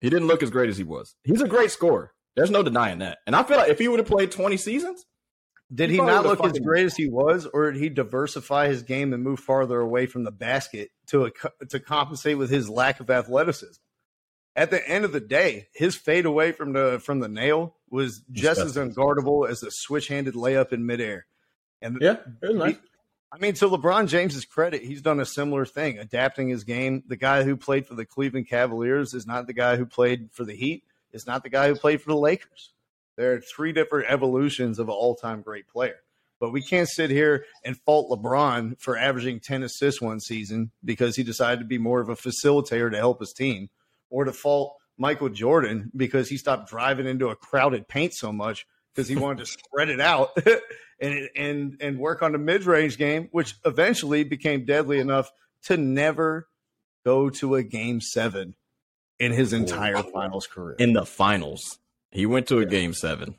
[0.00, 1.16] he didn't look as great as he was.
[1.24, 2.12] He's a great scorer.
[2.36, 3.18] There's no denying that.
[3.26, 5.04] And I feel like if he would have played 20 seasons,
[5.74, 8.82] Did He he not look as great as he was, or did he diversify his
[8.82, 11.30] game and move farther away from the basket to a,
[11.70, 13.80] to compensate with his lack of athleticism?
[14.54, 18.22] At the end of the day, his fade away from the from the nail was
[18.30, 21.26] just as unguardable as a switch handed layup in midair.
[21.80, 22.76] And yeah, was nice.
[23.32, 27.02] I mean, to LeBron James's credit, he's done a similar thing, adapting his game.
[27.06, 30.44] The guy who played for the Cleveland Cavaliers is not the guy who played for
[30.44, 30.84] the Heat.
[31.12, 32.72] Is not the guy who played for the Lakers.
[33.16, 35.96] There are three different evolutions of an all-time great player.
[36.40, 41.14] But we can't sit here and fault LeBron for averaging 10 assists one season because
[41.14, 43.70] he decided to be more of a facilitator to help his team,
[44.12, 48.66] or to fault Michael Jordan because he stopped driving into a crowded paint so much
[48.94, 50.36] because he wanted to spread it out
[51.00, 55.32] and and and work on the mid-range game, which eventually became deadly enough
[55.64, 56.48] to never
[57.04, 58.54] go to a game seven
[59.18, 60.76] in his entire finals career.
[60.78, 61.78] In the finals,
[62.10, 63.36] he went to a game seven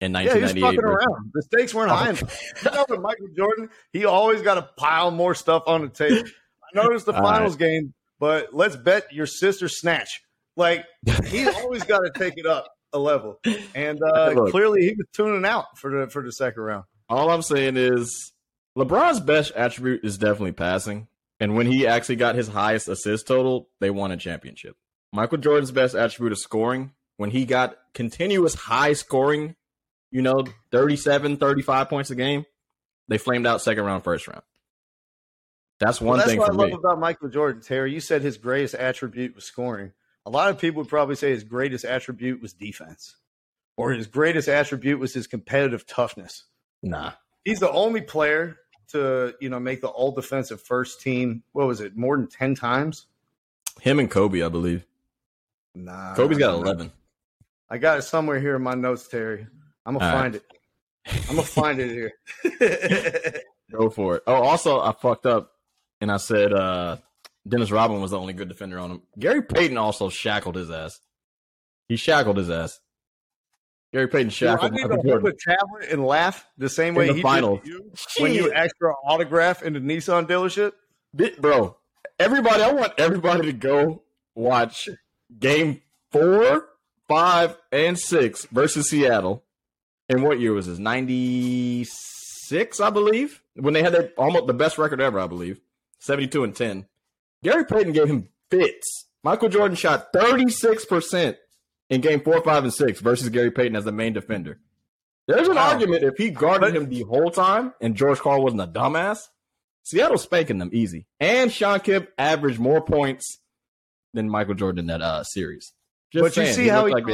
[0.00, 0.60] in yeah, he was 1998.
[0.60, 1.30] fucking versus- around.
[1.32, 3.00] The stakes weren't high enough.
[3.00, 6.28] Michael Jordan, he always got to pile more stuff on the table.
[6.28, 10.22] I noticed the finals game, but let's bet your sister snatch.
[10.56, 10.84] Like
[11.26, 13.40] he's always got to take it up a level,
[13.74, 14.50] and uh, Look.
[14.50, 16.84] clearly he was tuning out for the for the second round.
[17.08, 18.32] All I'm saying is
[18.76, 21.08] LeBron's best attribute is definitely passing.
[21.38, 24.76] And when he actually got his highest assist total, they won a championship.
[25.12, 26.92] Michael Jordan's best attribute is scoring.
[27.18, 29.54] When he got continuous high scoring,
[30.10, 32.44] you know, 37, 35 points a game,
[33.08, 34.42] they flamed out second round, first round.
[35.78, 36.74] That's one Well, that's thing what I love me.
[36.74, 37.92] about Michael Jordan, Terry.
[37.92, 39.92] You said his greatest attribute was scoring.
[40.24, 43.16] A lot of people would probably say his greatest attribute was defense,
[43.76, 46.44] or his greatest attribute was his competitive toughness.
[46.82, 47.12] Nah.
[47.44, 48.56] He's the only player
[48.88, 51.42] to you know make the all defensive first team.
[51.52, 51.96] What was it?
[51.96, 53.06] More than ten times?
[53.80, 54.84] Him and Kobe, I believe.
[55.74, 56.54] Nah, Kobe's got.
[56.54, 56.90] 11.
[57.68, 59.46] I got it somewhere here in my notes, Terry.
[59.84, 60.20] I'm gonna All right.
[60.22, 60.44] find it.
[61.28, 63.42] I'm gonna find it here.
[63.72, 64.22] Go for it.
[64.26, 65.52] Oh, also, I fucked up
[66.00, 66.96] and I said uh,
[67.46, 69.02] Dennis Rodman was the only good defender on him.
[69.18, 71.00] Gary Payton also shackled his ass.
[71.88, 72.80] He shackled his ass.
[73.92, 75.28] Gary Payton I shackled need to Michael Jordan.
[75.28, 77.60] a tablet and laugh the same In way the he finals.
[77.60, 80.72] did you when you extra autograph in the Nissan dealership.
[81.40, 81.76] Bro,
[82.18, 84.02] everybody, I want everybody to go
[84.34, 84.88] watch
[85.38, 85.80] game
[86.12, 86.66] four,
[87.08, 89.44] five, and six versus Seattle.
[90.08, 90.78] And what year was this?
[90.78, 93.40] 96, I believe.
[93.54, 95.60] When they had their, almost the best record ever, I believe.
[95.98, 96.86] 72 and 10.
[97.42, 99.06] Gary Payton gave him fits.
[99.22, 101.36] Michael Jordan shot 36%
[101.90, 104.58] in game four, five, and six versus Gary Payton as the main defender.
[105.26, 105.70] There's an Wow.
[105.72, 109.18] argument if he guarded him the whole time and George Karl wasn't a dumbass,
[109.82, 111.06] Seattle's spanking them easy.
[111.20, 113.38] And Shawn Kemp averaged more points
[114.14, 115.72] than Michael Jordan in that uh, series.
[116.12, 117.04] Just but saying, you see how he like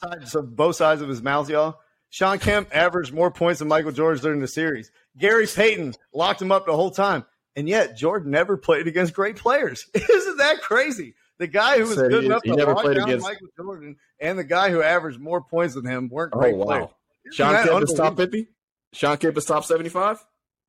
[0.00, 1.78] sides of both sides of his mouth, y'all.
[2.10, 4.90] Shawn Kemp averaged more points than Michael Jordan during the series.
[5.18, 7.24] Gary Payton locked him up the whole time,
[7.56, 9.86] and yet Jordan never played against great players.
[9.94, 11.14] Isn't that crazy?
[11.38, 13.24] The guy who was good enough to lock down against...
[13.24, 16.58] Michael Jordan and the guy who averaged more points than him weren't oh, great oh,
[16.58, 16.64] wow.
[16.64, 16.88] players.
[17.32, 18.48] Shawn Kemp is top fifty.
[18.92, 20.24] Shawn Kemp is top seventy-five.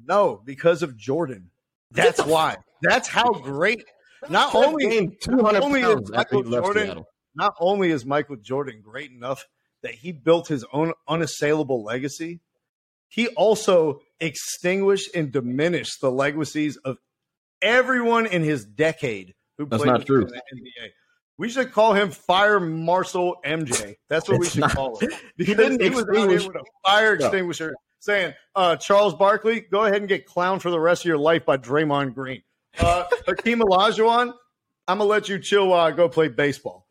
[0.06, 1.52] No, because of Jordan.
[1.92, 2.58] That's why.
[2.82, 3.84] That's how great.
[4.30, 9.46] Not only, not only is Michael Jordan, not only is Michael Jordan great enough
[9.84, 12.40] that he built his own unassailable legacy,
[13.10, 16.98] he also extinguished and diminished the legacies of
[17.62, 20.90] everyone in his decade who That's played in the NBA.
[21.40, 23.96] We should call him Fire Marshal MJ.
[24.10, 24.72] That's what we should not.
[24.72, 25.12] call him.
[25.38, 27.76] Because he, he was out here with a fire extinguisher no.
[28.00, 31.46] saying, uh, Charles Barkley, go ahead and get clowned for the rest of your life
[31.46, 32.42] by Draymond Green.
[32.80, 34.34] Uh, Hakeem Olajuwon,
[34.88, 36.87] I'm going to let you chill while I go play baseball.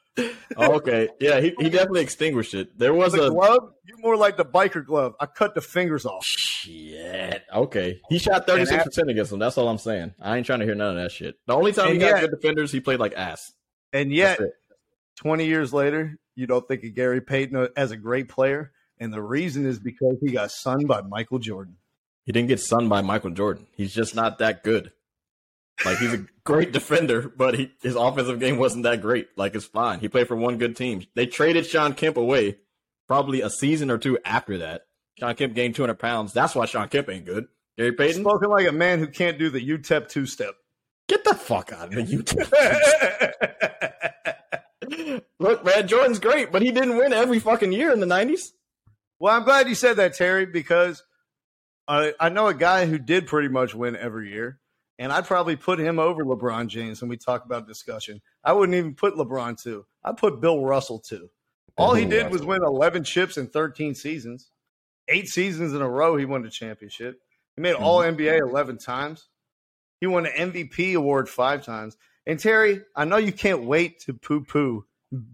[0.56, 1.08] Oh, okay.
[1.20, 2.78] Yeah, he, he definitely extinguished it.
[2.78, 3.74] There was the a glove.
[3.84, 5.14] You more like the biker glove.
[5.20, 6.24] I cut the fingers off.
[6.24, 7.42] Shit.
[7.54, 8.00] Okay.
[8.08, 9.38] He shot 36% against them.
[9.38, 10.14] That's all I'm saying.
[10.20, 11.36] I ain't trying to hear none of that shit.
[11.46, 13.52] The only time he got good defenders, he played like ass.
[13.92, 14.40] And yet,
[15.16, 18.72] 20 years later, you don't think of Gary Payton as a great player.
[18.98, 21.76] And the reason is because he got sunned by Michael Jordan.
[22.24, 23.66] He didn't get sunned by Michael Jordan.
[23.76, 24.90] He's just not that good.
[25.84, 29.28] Like he's a great defender, but he, his offensive game wasn't that great.
[29.36, 30.00] Like it's fine.
[30.00, 31.04] He played for one good team.
[31.14, 32.56] They traded Shawn Kemp away
[33.06, 34.86] probably a season or two after that.
[35.18, 36.32] Shawn Kemp gained 200 pounds.
[36.32, 37.46] That's why Shawn Kemp ain't good.
[37.76, 38.22] Gary Payton?
[38.22, 40.54] Spoken like a man who can't do the UTEP two step.
[41.08, 42.52] Get the fuck out of the UTEP
[45.38, 48.52] Look, man, Jordan's great, but he didn't win every fucking year in the 90s.
[49.18, 51.02] Well, I'm glad you said that, Terry, because
[51.86, 54.58] I, I know a guy who did pretty much win every year,
[54.98, 58.20] and I'd probably put him over LeBron James when we talk about discussion.
[58.42, 59.86] I wouldn't even put LeBron two.
[60.04, 61.30] I'd put Bill Russell two.
[61.76, 64.50] All he did was win 11 chips in 13 seasons.
[65.08, 67.20] Eight seasons in a row, he won the championship.
[67.54, 67.84] He made mm-hmm.
[67.84, 69.28] All NBA 11 times.
[70.00, 71.96] He won the MVP award five times.
[72.26, 74.86] And Terry, I know you can't wait to poo poo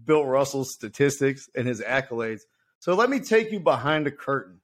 [0.05, 2.41] Bill Russell's statistics and his accolades.
[2.79, 4.59] So let me take you behind the curtain.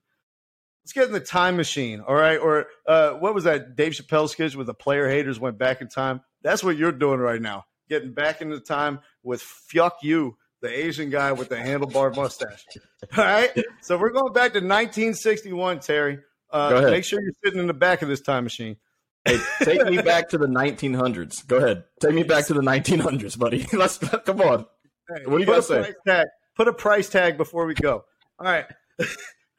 [0.84, 2.38] Let's get in the time machine, all right?
[2.38, 5.88] Or uh, what was that Dave Chappelle sketch where the player haters went back in
[5.88, 6.22] time?
[6.42, 11.10] That's what you're doing right now, getting back into time with fuck you, the Asian
[11.10, 12.66] guy with the handlebar mustache.
[13.18, 16.20] All right, so we're going back to 1961, Terry.
[16.52, 18.78] Uh, make sure you're sitting in the back of this time machine.
[19.26, 21.46] Hey, take me back to the 1900s.
[21.46, 21.84] Go ahead.
[22.00, 23.68] Take me back to the 1900s, buddy.
[23.74, 24.66] Let's come on.
[25.08, 25.94] Hey, what do you got to say?
[26.08, 28.06] Tag, put a price tag before we go.
[28.40, 28.66] All right.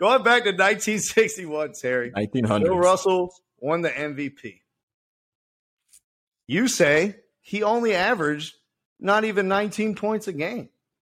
[0.01, 2.11] Going back to 1961, Terry.
[2.11, 2.65] 1900.
[2.65, 4.61] Bill Russell won the MVP.
[6.47, 8.55] You say he only averaged
[8.99, 10.71] not even 19 points a game.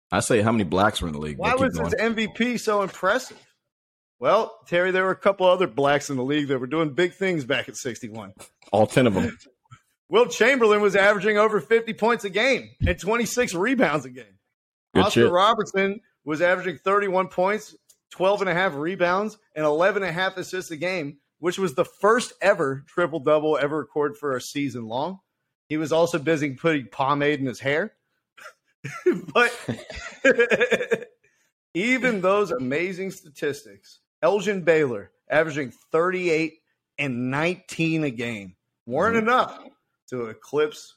[0.10, 1.38] I say how many blacks were in the league.
[1.38, 3.38] Why was his MVP so impressive?
[4.19, 7.13] Well, Terry, there were a couple other blacks in the league that were doing big
[7.13, 8.34] things back at 61.
[8.71, 9.38] All 10 of them.
[10.10, 14.39] Wilt Chamberlain was averaging over 50 points a game and 26 rebounds a game.
[14.95, 15.32] Good Oscar shit.
[15.32, 17.76] Robertson was averaging 31 points,
[18.12, 21.76] 12 and a half rebounds, and 11 and a half assists a game, which was
[21.76, 25.20] the first ever triple double ever recorded for a season long.
[25.70, 27.93] He was also busy putting pomade in his hair.
[29.34, 29.54] but
[31.74, 36.60] even those amazing statistics Elgin Baylor averaging 38
[36.98, 39.28] and 19 a game weren't mm-hmm.
[39.28, 39.60] enough
[40.10, 40.96] to eclipse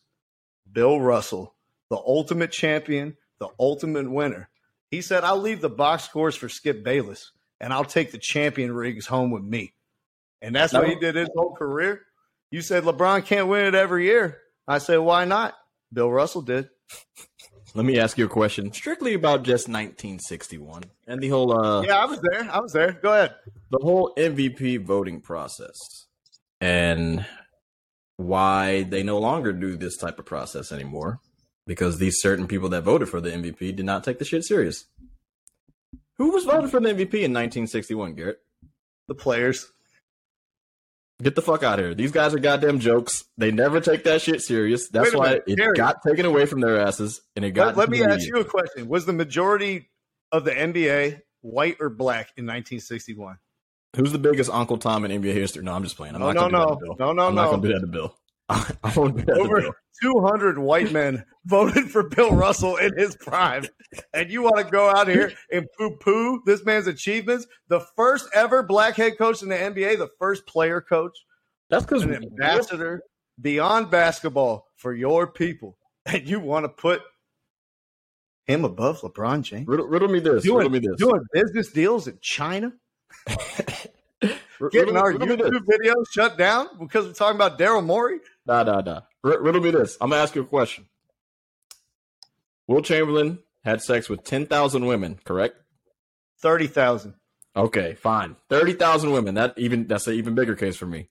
[0.73, 1.55] Bill Russell,
[1.91, 4.49] the ultimate champion, the ultimate winner.
[4.91, 8.73] He said, I'll leave the box scores for Skip Bayless and I'll take the champion
[8.73, 9.75] rigs home with me.
[10.43, 10.81] And that's no.
[10.81, 12.03] what he did his whole career.
[12.51, 14.39] You said LeBron can't win it every year.
[14.67, 15.55] I said, why not?
[15.93, 16.69] Bill Russell did.
[17.75, 21.53] Let me ask you a question strictly about just 1961 and the whole.
[21.53, 22.51] Uh, yeah, I was there.
[22.51, 22.93] I was there.
[22.93, 23.37] Go ahead.
[23.71, 26.07] The whole MVP voting process
[26.61, 27.25] and
[28.17, 31.21] why they no longer do this type of process anymore
[31.71, 34.87] because these certain people that voted for the MVP did not take the shit serious.
[36.19, 38.41] Who was voted for the MVP in 1961, Garrett?
[39.07, 39.71] The players.
[41.23, 41.95] Get the fuck out of here.
[41.95, 43.23] These guys are goddamn jokes.
[43.39, 44.89] They never take that shit serious.
[44.89, 47.77] That's why minute, it Gary, got taken away from their asses and it got.
[47.77, 48.89] Let, let me ask you a question.
[48.89, 49.91] Was the majority
[50.33, 53.39] of the NBA white or black in 1961?
[53.95, 55.63] Who's the biggest Uncle Tom in NBA history?
[55.63, 56.17] No, I'm just playing.
[56.17, 57.27] I'm no, not no, no, no, no, no.
[57.29, 58.17] I'm not going to do that to Bill.
[58.85, 63.67] I do Over 200 white men voted for Bill Russell in his prime.
[64.13, 67.47] And you want to go out here and poo poo this man's achievements?
[67.69, 71.17] The first ever black head coach in the NBA, the first player coach,
[71.69, 73.03] That's because an ambassador
[73.41, 77.03] beyond basketball for your people, and you want to put
[78.47, 79.67] him above LeBron James?
[79.69, 80.43] riddle, riddle me this.
[80.43, 80.97] Doing, riddle me this.
[80.97, 82.73] doing business deals in China,
[84.61, 85.37] riddle, getting our riddle.
[85.37, 88.21] YouTube videos shut down because we're talking about Daryl Morey.
[88.47, 89.01] Nah, nah, nah.
[89.25, 89.97] R- riddle me this.
[90.01, 90.87] I'm gonna ask you a question.
[92.67, 95.57] Wilt Chamberlain had sex with ten thousand women, correct?
[96.41, 97.15] Thirty thousand.
[97.57, 98.37] Okay, fine.
[98.49, 99.35] Thirty thousand women.
[99.35, 101.09] That even that's an even bigger case for me.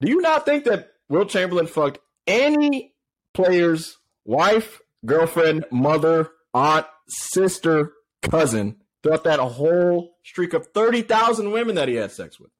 [0.00, 2.94] Do you not think that Wilt Chamberlain fucked any
[3.34, 11.74] player's wife, girlfriend, mother, aunt, sister, cousin throughout that whole streak of thirty thousand women
[11.74, 12.50] that he had sex with?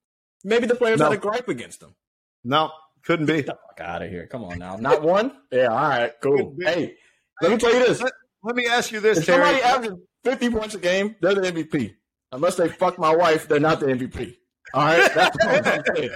[0.45, 1.05] Maybe the players No.
[1.05, 1.95] had a gripe against him.
[2.43, 2.71] No,
[3.03, 3.37] couldn't be.
[3.37, 4.27] Get the fuck out of here.
[4.27, 4.75] Come on now.
[4.77, 5.31] Not one?
[5.51, 6.55] Yeah, all right, cool.
[6.61, 6.95] Hey,
[7.41, 8.01] let me tell you this.
[8.01, 9.43] Let, let me ask you this, If Terry.
[9.43, 11.95] somebody averages 50 points a game, they're the MVP.
[12.31, 14.35] Unless they fuck my wife, they're not the MVP.
[14.73, 15.11] All right?
[15.13, 16.09] That's all I'm saying.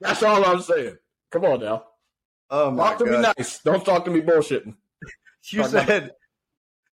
[0.00, 0.96] That's all I'm saying.
[1.30, 1.84] Come on now.
[2.50, 3.58] oh my Talk to me nice.
[3.60, 4.74] Don't talk to me bullshitting.
[5.50, 6.12] You said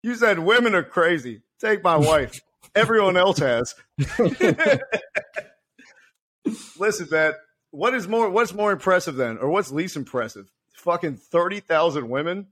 [0.03, 1.43] you said women are crazy.
[1.61, 2.41] Take my wife.
[2.75, 3.75] Everyone else has.
[6.79, 7.33] Listen, man.
[7.71, 8.31] What is more?
[8.31, 10.51] What's more impressive then, or what's least impressive?
[10.75, 12.49] Fucking thirty thousand women,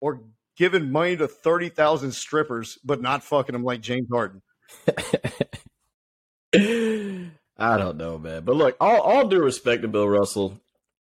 [0.00, 0.22] or
[0.56, 4.42] giving money to thirty thousand strippers, but not fucking them like James Harden.
[7.60, 8.42] I don't know, man.
[8.44, 10.58] But look, all, all due respect to Bill Russell,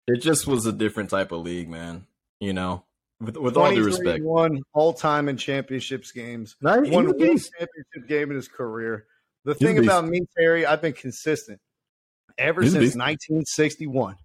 [0.06, 2.06] it just was a different type of league, man.
[2.38, 2.84] You know,
[3.18, 4.22] with, with all due respect.
[4.22, 6.56] one all time in championships games.
[6.60, 9.06] Not Won one championship game in his career.
[9.44, 11.58] The thing about me, Terry, I've been consistent
[12.38, 12.96] ever He's since beast.
[12.96, 14.16] 1961.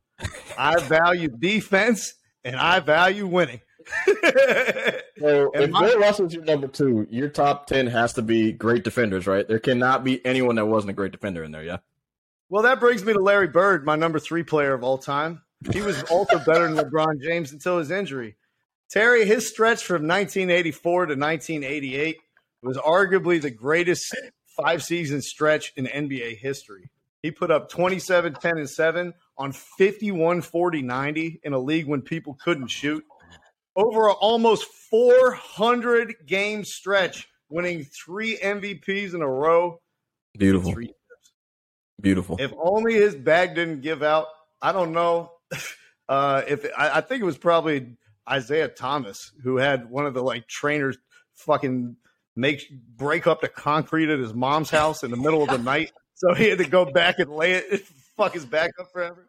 [0.57, 3.61] I value defense and I value winning.
[5.19, 8.51] So And if my- Bill Russell's your number two, your top ten has to be
[8.51, 9.47] great defenders, right?
[9.47, 11.77] There cannot be anyone that wasn't a great defender in there, yeah.
[12.49, 15.41] well, that brings me to Larry Bird, my number three player of all time.
[15.71, 18.35] He was also better than LeBron James until his injury.
[18.91, 22.17] Terry, his stretch from 1984 to 1988
[22.61, 24.15] was arguably the greatest
[24.61, 26.91] five season stretch in NBA history.
[27.23, 32.01] He put up 27, 10, and 7 on 51, 40, 90 in a league when
[32.01, 33.03] people couldn't shoot.
[33.75, 39.79] Over a almost 400 game stretch, winning three MVPs in a row.
[40.37, 40.75] Beautiful,
[41.99, 42.37] beautiful.
[42.39, 44.27] if only his bag didn't give out.
[44.61, 45.31] I don't know.
[46.09, 47.97] Uh, if I, I think it was probably
[48.33, 50.97] Isiah Thomas who had one of the like trainers
[51.33, 51.97] fucking
[52.33, 55.91] make break up the concrete at his mom's house in the middle of the night,
[56.19, 57.85] so he had to go back and lay it,
[58.17, 59.27] fuck his back up forever.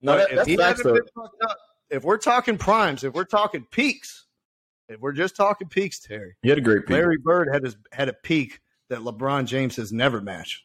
[0.00, 1.00] no, that, if that's he facts hadn't though.
[1.00, 1.58] been fucked up,
[1.90, 4.26] if we're talking primes, if we're talking peaks,
[4.88, 6.90] if we're just talking peaks, Terry, He had a great pick.
[6.90, 10.62] Larry Bird had his had a peak that LeBron James has never matched.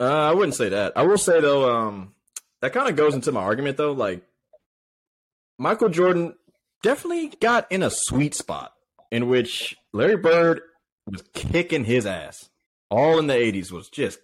[0.00, 0.92] Uh, I wouldn't say that.
[0.96, 2.14] I will say though, um,
[2.60, 3.92] that kind of goes into my argument though.
[3.92, 4.22] Like
[5.58, 6.34] Michael Jordan
[6.82, 8.72] definitely got in a sweet spot
[9.10, 10.60] in which Larry Bird
[11.06, 12.47] was kicking his ass.
[12.90, 14.18] All in the '80s was just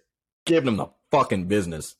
[0.45, 1.95] giving him the fucking business.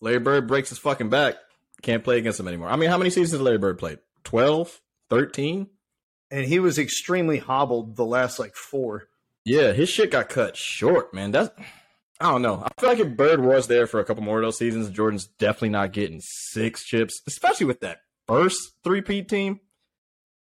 [0.00, 1.34] Larry Bird breaks his fucking back.
[1.82, 2.68] Can't play against him anymore.
[2.68, 3.98] I mean, how many seasons did Larry Bird play?
[4.24, 4.80] 12?
[5.10, 5.68] 13?
[6.30, 9.08] And he was extremely hobbled the last like four.
[9.44, 11.30] Yeah, his shit got cut short, man.
[11.30, 11.50] That's
[12.20, 12.62] I don't know.
[12.64, 15.26] I feel like if Bird was there for a couple more of those seasons, Jordan's
[15.26, 19.60] definitely not getting six chips, especially with that first three-peat team.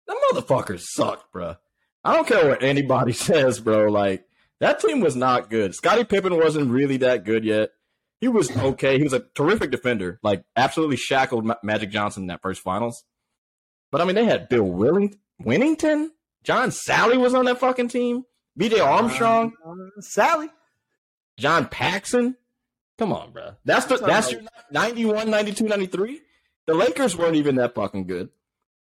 [0.07, 1.57] The motherfuckers sucked, bruh.
[2.03, 3.87] I don't care what anybody says, bro.
[3.91, 4.25] Like
[4.59, 5.75] that team was not good.
[5.75, 7.71] Scottie Pippen wasn't really that good yet.
[8.21, 8.97] He was okay.
[8.97, 10.19] He was a terrific defender.
[10.23, 13.03] Like absolutely shackled Ma- Magic Johnson in that first finals.
[13.91, 16.09] But I mean, they had Bill Willing- Wennington,
[16.43, 18.23] John Salley was on that fucking team.
[18.55, 18.79] B.J.
[18.79, 19.53] Armstrong.
[19.65, 20.49] Uh, Salley.
[21.37, 22.35] John Paxson.
[22.99, 23.55] Come on, bro.
[23.65, 26.21] That's the that's your 91, 92, 93.
[26.67, 28.29] The Lakers weren't even that fucking good.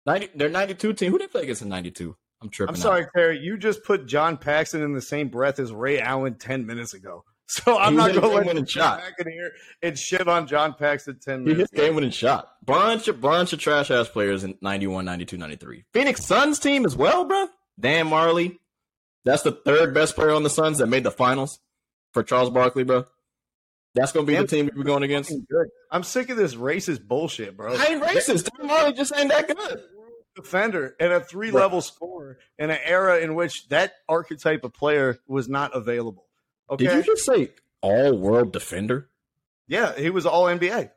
[0.05, 1.11] 90, their 92 team.
[1.11, 2.15] Who they play against in 92?
[2.41, 2.75] I'm tripping.
[2.75, 2.81] I'm out.
[2.83, 3.39] sorry, Terry.
[3.39, 7.23] You just put John Paxson in the same breath as Ray Allen 10 minutes ago.
[7.51, 8.99] So I'm He not going to let shot.
[8.99, 12.47] back in here and shit on John Paxson 10 He minutes hit game winning shot.
[12.63, 15.83] Bunch of bunch of trash ass players in 91, 92, 93.
[15.91, 17.47] Phoenix Suns team as well, bro.
[17.79, 18.55] Dan Majerle.
[19.25, 21.59] That's the third best player on the Suns that made the finals
[22.13, 23.05] for Charles Barkley, bro.
[23.95, 25.33] That's gonna be Dan- the team we're going against.
[25.91, 27.73] I'm sick of this racist bullshit, bro.
[27.75, 28.47] I ain't racist.
[28.59, 29.83] Dan Majerle just ain't that good.
[30.43, 35.19] Defender and a three level scorer in an era in which that archetype of player
[35.27, 36.25] was not available.
[36.69, 36.85] Okay.
[36.85, 37.49] Did you just say
[37.81, 39.09] all world defender?
[39.67, 40.89] yeah, he was all NBA.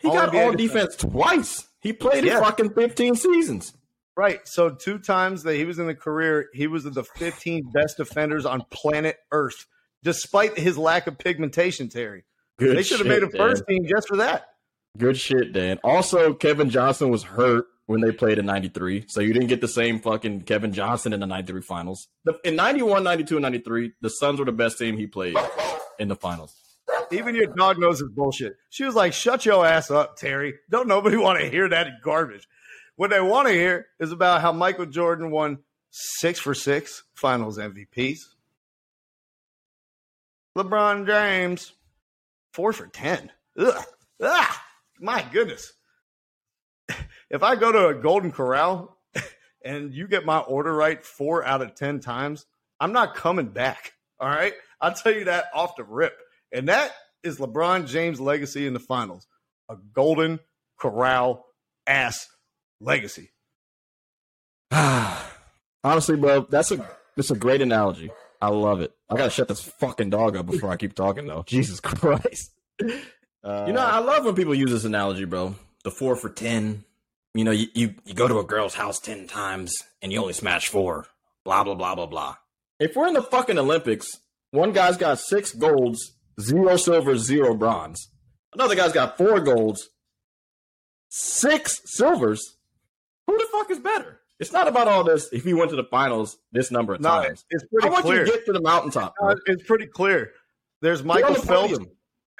[0.00, 1.68] He All got NBA all defense twice.
[1.80, 2.38] He played Yeah.
[2.38, 3.72] in fucking 15 seasons.
[4.16, 4.40] Right.
[4.44, 8.44] So two times that he was in the career, he was the 15 best defenders
[8.44, 9.66] on planet Earth,
[10.02, 12.24] despite his lack of pigmentation, Terry.
[12.58, 14.46] Good they should have made a first team just for that.
[14.98, 15.78] Good shit, Dan.
[15.82, 19.68] Also, Kevin Johnson was hurt when they played in 93, so you didn't get the
[19.68, 22.08] same fucking Kevin Johnson in the 93 finals.
[22.24, 25.36] The, in 91, 92, and 93, the Suns were the best team he played
[25.98, 26.54] in the finals.
[27.10, 28.56] Even your dog knows it's bullshit.
[28.70, 32.48] She was like, "Shut your ass up, Terry." Don't nobody want to hear that garbage.
[32.96, 35.58] What they want to hear is about how Michael Jordan won
[35.90, 38.18] six for six Finals MVPs.
[40.56, 41.72] LeBron James
[42.52, 43.30] four for ten.
[43.58, 43.84] Ugh,
[44.20, 44.54] ugh,
[45.00, 45.72] my goodness.
[47.32, 48.96] If I go to a Golden Corral
[49.64, 52.46] and you get my order right four out of ten times,
[52.78, 53.94] I'm not coming back.
[54.20, 56.16] All right, I'll tell you that off the rip.
[56.52, 56.92] And that
[57.24, 59.26] is LeBron James' legacy in the finals.
[59.68, 60.38] A golden
[60.78, 61.46] corral
[61.86, 62.28] ass
[62.80, 63.30] legacy.
[65.84, 68.10] Honestly, bro, that's a that's a great analogy.
[68.40, 68.92] I love it.
[69.08, 71.44] I gotta shut this fucking dog up before I keep talking, though.
[71.46, 72.52] Jesus Christ.
[73.44, 75.54] Uh, You know, I love when people use this analogy, bro.
[75.84, 76.84] The four for ten.
[77.34, 80.34] You know, you, you, you go to a girl's house ten times and you only
[80.34, 81.06] smash four.
[81.44, 82.36] Blah blah blah blah blah.
[82.78, 84.08] If we're in the fucking Olympics,
[84.50, 88.10] one guy's got six golds, zero silver, zero bronze.
[88.52, 89.88] Another guy's got four golds,
[91.08, 92.58] six silvers.
[93.26, 94.20] Who the fuck is better?
[94.38, 95.32] It's not about all this.
[95.32, 98.04] If he went to the finals this number of no, times, it's I pretty want
[98.04, 98.26] clear.
[98.26, 99.14] you to get to the mountaintop.
[99.22, 100.32] Uh, it's pretty clear.
[100.80, 101.78] There's Michael the Phelps,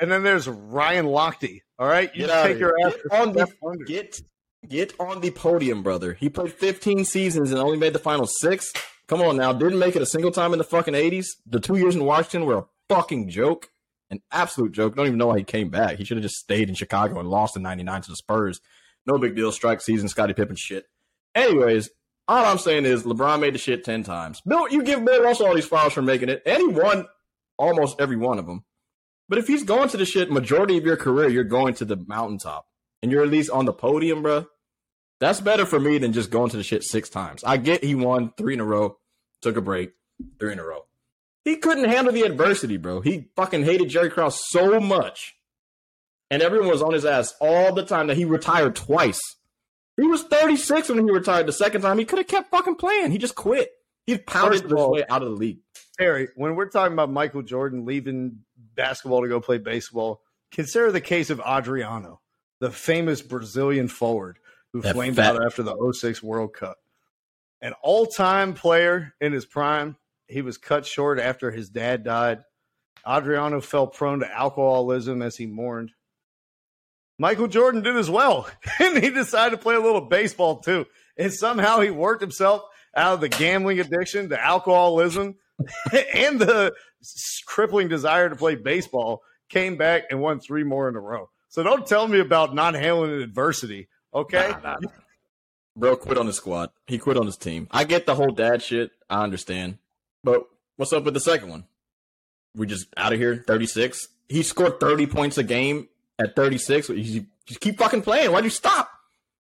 [0.00, 1.60] and then there's Ryan Lochte.
[1.78, 3.46] All right, you Get take your ass Get on the
[3.86, 4.20] get
[4.68, 6.14] get on the podium, brother.
[6.14, 8.72] He played 15 seasons and only made the final six.
[9.06, 11.26] Come on now, didn't make it a single time in the fucking 80s.
[11.46, 13.70] The two years in Washington were a fucking joke,
[14.10, 14.96] an absolute joke.
[14.96, 15.96] Don't even know why he came back.
[15.96, 18.60] He should have just stayed in Chicago and lost in '99 to the Spurs.
[19.06, 19.50] No big deal.
[19.52, 20.86] Strike season, Scottie Pippen shit.
[21.34, 21.90] Anyways,
[22.28, 24.40] all I'm saying is LeBron made the shit 10 times.
[24.46, 27.06] Bill, you give Bill Russell all these files for making it, and he won
[27.58, 28.64] almost every one of them.
[29.28, 31.96] But if he's going to the shit majority of your career, you're going to the
[31.96, 32.66] mountaintop
[33.02, 34.46] and you're at least on the podium, bro.
[35.22, 37.44] That's better for me than just going to the shit six times.
[37.44, 38.98] I get he won three in a row,
[39.40, 39.92] took a break,
[40.40, 40.86] three in a row.
[41.44, 43.02] He couldn't handle the adversity, bro.
[43.02, 45.36] He fucking hated Jerry Krause so much.
[46.28, 49.20] And everyone was on his ass all the time that he retired twice.
[49.96, 51.98] He was 36 when he retired the second time.
[51.98, 53.12] He could have kept fucking playing.
[53.12, 53.70] He just quit.
[54.06, 55.60] He pounded his way out of the league.
[55.96, 58.40] Terry, when we're talking about Michael Jordan leaving
[58.74, 60.20] basketball to go play baseball,
[60.50, 62.20] consider the case of Adriano,
[62.58, 64.40] the famous Brazilian forward
[64.72, 66.78] who That flamed fat- out after the 06 World Cup.
[67.60, 69.96] An all time player in his prime,
[70.26, 72.42] he was cut short after his dad died.
[73.06, 75.92] Adriano fell prone to alcoholism as he mourned.
[77.18, 78.48] Michael Jordan did as well,
[78.80, 80.86] and he decided to play a little baseball too.
[81.16, 82.62] And somehow he worked himself
[82.96, 85.36] out of the gambling addiction, the alcoholism,
[86.14, 86.72] and the
[87.46, 89.22] crippling desire to play baseball.
[89.48, 91.28] Came back and won three more in a row.
[91.50, 93.88] So don't tell me about not handling adversity.
[94.14, 94.90] Okay, Nah, nah, nah.
[95.76, 96.70] Bro quit on his squad.
[96.86, 97.66] He quit on his team.
[97.70, 98.90] I get the whole dad shit.
[99.08, 99.78] I understand.
[100.22, 100.44] But
[100.76, 101.64] what's up with the second one?
[102.54, 104.08] We just out of here, 36.
[104.28, 105.88] He scored 30 points a game
[106.18, 106.90] at 36.
[106.90, 108.30] You just keep fucking playing.
[108.32, 108.90] Why'd you stop?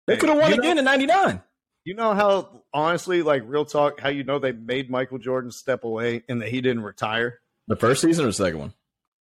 [0.07, 1.41] They could have won you know- again in 99.
[1.83, 5.83] You know how honestly, like real talk, how you know they made Michael Jordan step
[5.83, 7.41] away and that he didn't retire?
[7.67, 8.73] The first season or the second one?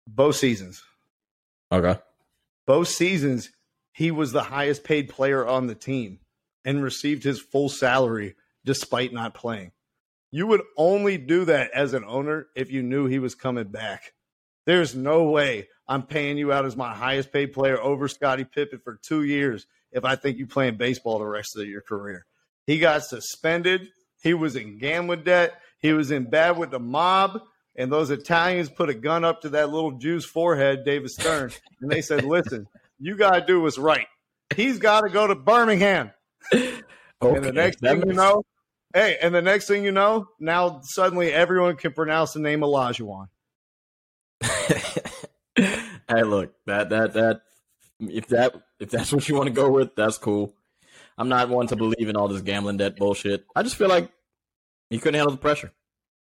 [0.07, 0.81] Both seasons.
[1.69, 1.99] Okay.
[2.65, 3.49] Both seasons,
[3.93, 6.19] he was the highest paid player on the team
[6.65, 8.35] and received his full salary
[8.65, 9.71] despite not playing.
[10.31, 14.13] You would only do that as an owner if you knew he was coming back.
[14.65, 18.79] There's no way I'm paying you out as my highest paid player over Scottie Pippen
[18.83, 22.25] for two years if I think you're playing baseball the rest of your career.
[22.65, 23.89] He got suspended.
[24.23, 25.53] He was in gambling debt.
[25.79, 27.41] He was in bad with the mob.
[27.75, 31.91] And those Italians put a gun up to that little Jew's forehead, David Stern, and
[31.91, 32.67] they said, "Listen,
[33.03, 34.07] you got to do what's right.
[34.55, 36.11] He's got to go to Birmingham."
[36.53, 36.81] Okay.
[37.21, 38.43] And the next thing you know,
[38.93, 43.27] hey, and the next thing you know, now suddenly everyone can pronounce the name Olajuwon.
[45.55, 47.41] hey, look, that that that
[48.01, 50.53] if that if that's what you want to go with, that's cool.
[51.17, 53.45] I'm not one to believe in all this gambling debt bullshit.
[53.55, 54.11] I just feel like
[54.89, 55.71] he couldn't handle the pressure.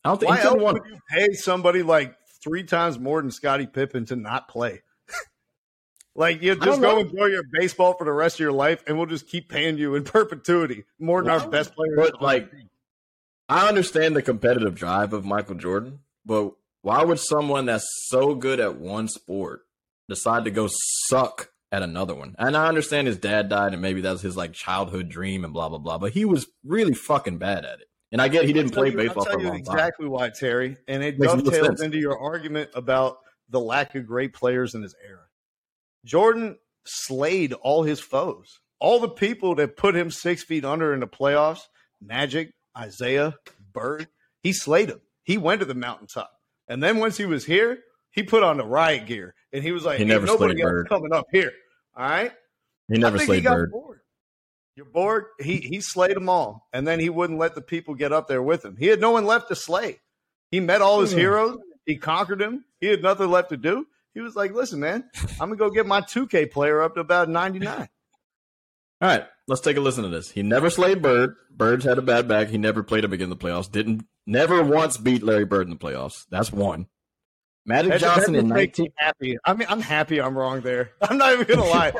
[0.05, 3.31] I don't think Why he else would you pay somebody like three times more than
[3.31, 4.83] Scottie Pippen to not play?
[6.19, 6.99] Like you just go know.
[7.01, 9.95] enjoy your baseball for the rest of your life, and we'll just keep paying you
[9.95, 11.95] in perpetuity more than our best players.
[11.97, 12.51] But like,
[13.49, 16.53] I understand the competitive drive of Michael Jordan, but
[16.83, 19.62] why would someone that's so good at one sport
[20.09, 20.69] decide to go
[21.07, 22.35] suck at another one?
[22.39, 25.53] And I understand his dad died, and maybe that was his like childhood dream and
[25.53, 25.99] blah blah blah.
[25.99, 27.87] But he was really fucking bad at it.
[28.11, 29.75] And I get he didn't play you- baseball for a you long time.
[29.77, 33.19] exactly why, Terry, and it Makes dovetails into your argument about
[33.51, 35.21] the lack of great players in his era.
[36.05, 38.61] Jordan slayed all his foes.
[38.80, 41.62] All the people that put him six feet under in the playoffs,
[42.01, 43.34] Magic, Isiah,
[43.72, 44.09] Bird,
[44.42, 45.01] he slayed them.
[45.24, 46.30] He went to the mountaintop.
[46.68, 47.78] And then once he was here,
[48.12, 50.64] he put on the riot gear and he was like, He "Ain't never nobody slayed
[50.64, 50.88] else Bird.
[50.88, 51.53] coming up here.
[51.96, 52.32] All right.
[52.88, 53.70] He never slayed he Bird.
[53.72, 54.01] bored.
[54.76, 55.24] You're bored.
[55.40, 58.42] He he slayed them all, and then he wouldn't let the people get up there
[58.42, 58.76] with him.
[58.78, 59.99] He had no one left to slay.
[60.53, 61.18] He met all his Hmm.
[61.18, 61.57] heroes.
[61.84, 62.64] He conquered them.
[62.80, 63.86] He had nothing left to do.
[64.19, 65.09] He was like, "Listen, man,
[65.41, 67.71] I'm gonna go get my 2K player up to about 99."
[69.01, 70.29] All right, let's take a listen to this.
[70.29, 71.37] He never slayed Bird.
[71.57, 72.49] Bird's had a bad back.
[72.49, 73.71] He never played him again in the playoffs.
[73.71, 76.25] Didn't never once beat Larry Bird in the playoffs.
[76.31, 76.87] That's one.
[77.64, 78.93] Magic That- Johnson that in just makes 19.
[78.97, 79.37] happy.
[79.45, 80.91] I mean, I'm happy I'm wrong there.
[81.01, 81.93] I'm not even gonna lie.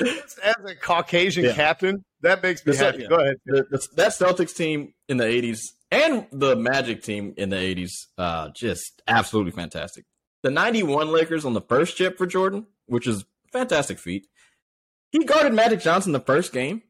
[0.00, 1.54] As a Caucasian Yeah.
[1.54, 3.02] captain, that makes me The- happy.
[3.02, 3.08] yeah.
[3.08, 3.36] Go ahead.
[3.46, 5.60] The, the, that Celtics team in the 80s
[5.92, 10.04] and the Magic team in the 80s, uh, just absolutely fantastic.
[10.44, 14.26] The 91 Lakers on the first chip for Jordan, which is a fantastic feat.
[15.10, 16.82] He guarded Magic Johnson the first game.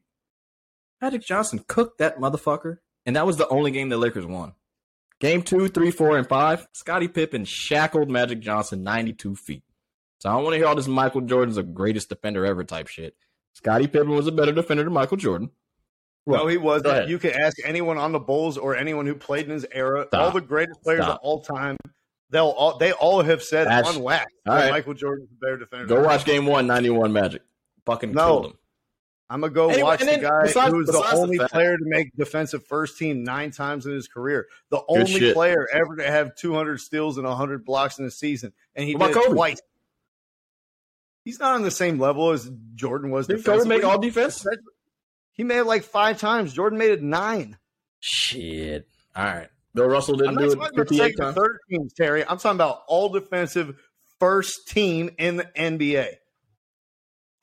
[1.01, 4.55] Magic Johnson cooked that motherfucker, and that was the only game the Lakers won.
[5.21, 9.63] Game two, three, four, and five, Scottie Pippen shackled Magic Johnson 92 feet.
[10.19, 12.89] So I don't want to hear all this Michael Jordan's the greatest defender ever type
[12.89, 13.15] shit.
[13.53, 15.49] Scottie Pippen was a better defender than Michael Jordan.
[16.27, 17.07] No, he wasn't.
[17.07, 20.07] You can ask anyone on the Bulls or anyone who played in his era.
[20.09, 20.21] Stop.
[20.21, 21.19] All the greatest players Stop.
[21.21, 21.77] of all time.
[22.35, 24.71] They'll all they all have said Ash- on wax All that right.
[24.71, 25.85] Michael Jordan's a better defender.
[25.85, 27.41] Go watch game one, 91 Magic.
[27.85, 28.25] Fucking No.
[28.25, 28.57] killed him.
[29.29, 31.77] I'm gonna go Anyway, watch the guy besides- who was the besides the only player
[31.77, 34.47] to make defensive first team nine times in his career.
[34.69, 35.33] The only shit.
[35.33, 39.07] player ever to have 200 steals and 100 blocks in a season, and he What
[39.13, 39.33] did it Kobe?
[39.35, 39.61] twice.
[41.23, 43.27] He's not on the same level as Jordan was.
[43.27, 44.45] Did Kobe make all defense?
[45.31, 46.53] He made it like five times.
[46.53, 47.57] Jordan made it nine.
[48.01, 48.87] Shit.
[49.15, 49.49] All right.
[49.75, 51.35] Bill Russell didn't do it about 58 second, times.
[51.35, 52.23] third teams, Terry.
[52.23, 53.75] I'm talking about all defensive
[54.19, 56.07] first team in the NBA.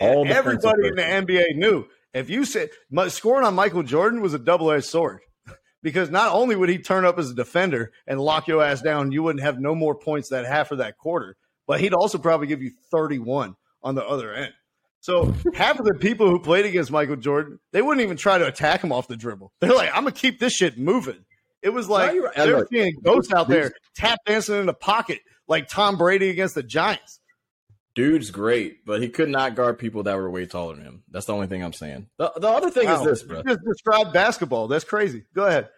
[0.01, 4.35] All everybody in the NBA knew if you said my, scoring on Michael Jordan was
[4.35, 5.21] a double edged sword
[5.83, 9.13] because not only would he turn up as a defender and lock your ass down,
[9.13, 12.47] you wouldn't have no more points that half of that quarter, but he'd also probably
[12.47, 14.53] give you 31 on the other end.
[15.01, 18.47] So half of the people who played against Michael Jordan, they wouldn't even try to
[18.47, 19.53] attack him off the dribble.
[19.61, 21.25] They're like, I'm gonna keep this shit moving.
[21.63, 25.21] It was like you're they were seeing ghosts out there tap dancing in the pocket
[25.49, 27.21] like Tom Brady against the Giants.
[27.95, 31.03] Dude's great, but he could not guard people that were way taller than him.
[31.11, 32.09] That's the only thing I'm saying.
[32.17, 33.01] The, the other thing Wow.
[33.03, 33.39] is this, bro.
[33.39, 34.67] You just described basketball.
[34.67, 35.25] That's crazy.
[35.35, 35.69] Go ahead.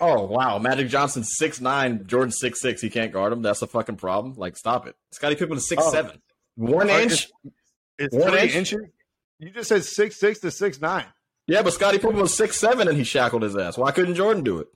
[0.00, 2.80] Oh wow, Magic Johnson six nine, Jordan six six.
[2.80, 3.42] He can't guard him.
[3.42, 4.34] That's a fucking problem.
[4.36, 4.94] Like, stop it.
[5.12, 5.90] Scottie Pippen is six Oh.
[5.92, 6.20] seven,
[6.56, 7.28] one Are- inch.
[7.98, 8.72] It's One three inch?
[8.72, 11.06] You just said six six to six nine.
[11.46, 13.76] Yeah, but Scottie Pippen was six seven and he shackled his ass.
[13.78, 14.66] Why couldn't Jordan do it?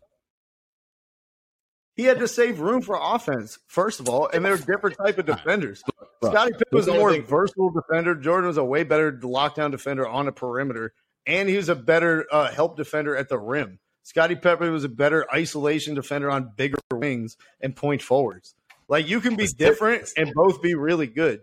[1.98, 5.26] He had to save room for offense, first of all, and they're different type of
[5.26, 5.82] defenders.
[6.22, 8.14] Scottie Pippen was a more versatile defender.
[8.14, 10.94] Jordan was a way better lockdown defender on the perimeter,
[11.26, 13.80] and he was a better uh, help defender at the rim.
[14.04, 18.54] Scottie Pippen was a better isolation defender on bigger wings and point forwards.
[18.86, 21.40] Like you can be different and both be really good.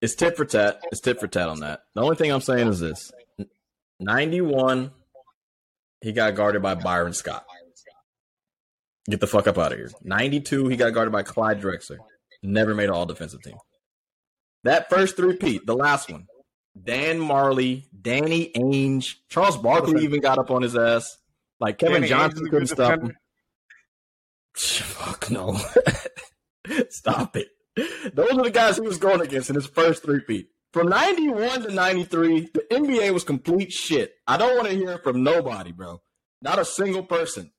[0.00, 0.80] It's tit for tat.
[0.90, 1.82] It's tit for tat on that.
[1.94, 3.12] The only thing I'm saying is this:
[3.98, 4.92] ninety one,
[6.00, 7.44] he got guarded by Byron Scott.
[9.10, 9.90] Get the fuck up out of here.
[10.02, 11.98] Ninety two, he got guarded by Clyde Drexler.
[12.42, 13.56] Never made an all defensive team.
[14.62, 16.26] That first three-peat, the last one,
[16.80, 21.18] Dan Majerle, Danny Ainge, Charles Barkley even got up on his ass.
[21.58, 23.12] Like Kevin Danny Johnson couldn't stop defender.
[23.12, 23.16] him.
[24.54, 25.58] Fuck no.
[26.90, 27.48] Stop it.
[28.14, 30.48] Those are the guys he was going against in his first three-peat.
[30.72, 34.12] From 91 to 93, the NBA was complete shit.
[34.26, 36.00] I don't want to hear from nobody, bro.
[36.42, 37.50] Not a single person.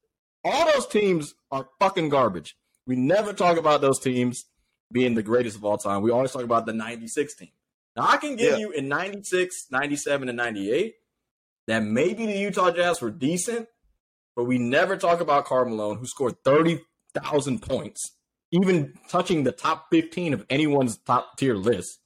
[0.44, 2.56] All those teams are fucking garbage.
[2.88, 4.46] We never talk about those teams
[4.92, 6.02] being the greatest of all time.
[6.02, 7.50] We always talk about the 96 team.
[7.96, 8.58] Now, I can give Yeah.
[8.58, 10.96] you in 96, 97, and 98
[11.68, 13.68] that maybe the Utah Jazz were decent,
[14.36, 18.16] but we never talk about Karl Malone, who scored 30,000 points,
[18.52, 22.00] even touching the top 15 of anyone's top tier list.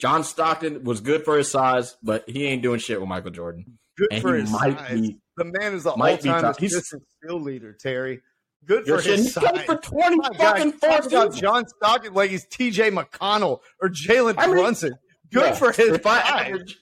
[0.00, 3.78] John Stockton was good for his size, but he ain't doing shit with Michael Jordan.
[3.98, 5.00] Good And for he his might size.
[5.00, 5.20] be.
[5.40, 8.20] The man is the all-time assistant steal leader, Terry.
[8.66, 9.64] Good for he his size.
[9.64, 11.34] for 20 My fucking talk about.
[11.34, 12.90] John Stockton like he's T.J.
[12.90, 14.92] McConnell or Jalen I mean, Brunson.
[15.32, 15.54] Good Yeah.
[15.54, 16.46] for his if I size.
[16.46, 16.76] average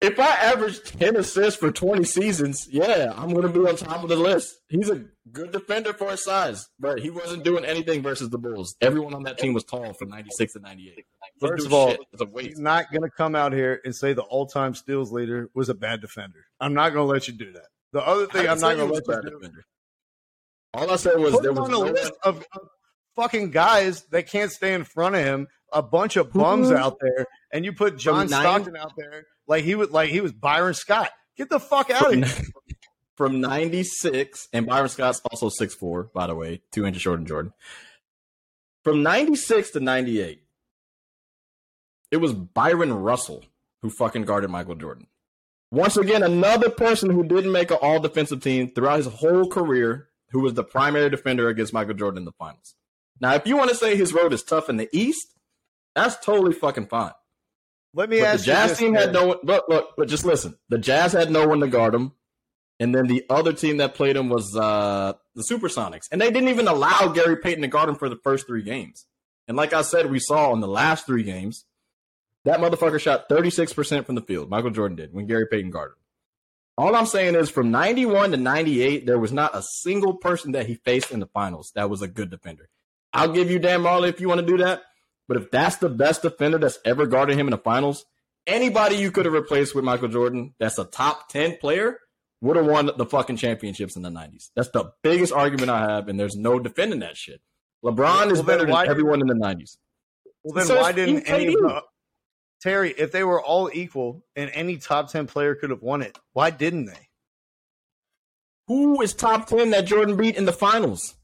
[0.00, 4.02] if I average 10 assists for 20 seasons, yeah, I'm going to be on top
[4.02, 4.52] of the list.
[4.68, 8.74] He's a good defender for his size, but he wasn't doing anything versus the Bulls.
[8.80, 11.04] Everyone on that team was tall from 96 to 98.
[11.38, 12.00] First of all, shit.
[12.12, 15.48] it's a He's not going to come out here and say the all-time steals leader
[15.54, 16.46] was a bad defender.
[16.58, 17.66] I'm not going to let you do that.
[17.92, 19.50] The other thing I'm not going to was let a you do.
[20.74, 22.68] All I said was put there was on a one, list of, of
[23.14, 26.76] fucking guys that can't stay in front of him, a bunch of bums Who?
[26.76, 30.20] out there, and you put John From Stockton out there like he was like he
[30.20, 31.10] was Byron Scott.
[31.36, 32.46] Get the fuck out of here.
[33.16, 37.52] from 96, and Byron Scott's also 6'4, by the way, two inches shorter than Jordan.
[38.82, 40.42] From 96 to 98,
[42.10, 43.44] it was Bryon Russell
[43.80, 45.06] who fucking guarded Michael Jordan.
[45.72, 50.08] Once again, another person who didn't make an all defensive team throughout his whole career,
[50.30, 52.74] who was the primary defender against Michael Jordan in the finals.
[53.22, 55.32] Now, if you want to say his road is tough in the East,
[55.94, 57.12] that's totally fucking fine.
[57.94, 59.38] Let me But ask the Jazz this, team had no one.
[59.44, 60.58] Look, look, but just listen.
[60.68, 62.12] The Jazz had no one to guard him,
[62.78, 66.50] and then the other team that played him was uh, the Supersonics, and they didn't
[66.50, 69.06] even allow Gary Payton to guard him for the first three games.
[69.48, 71.64] And like I said, we saw in the last three games,
[72.44, 74.50] that motherfucker shot thirty six percent from the field.
[74.50, 75.98] Michael Jordan did when Gary Payton guarded him.
[76.78, 80.14] All I'm saying is, from ninety one to ninety eight, there was not a single
[80.14, 82.68] person that he faced in the finals that was a good defender.
[83.12, 84.82] I'll give you Dan Majerle if you want to do that.
[85.28, 88.04] But if that's the best defender that's ever guarded him in the finals,
[88.46, 91.98] anybody you could have replaced with Michael Jordan that's a top 10 player
[92.40, 94.50] would have won the fucking championships in the 90s.
[94.56, 97.40] That's the biggest argument I have, and there's no defending that shit.
[97.84, 99.76] LeBron is Well, better than why- everyone in the 90s.
[100.42, 101.82] Well, then So why didn't any of the
[102.62, 106.16] Terry, if they were all equal and any top ten player could have won it,
[106.32, 107.08] why didn't they?
[108.68, 111.16] Who is top 10 that Jordan beat in the finals?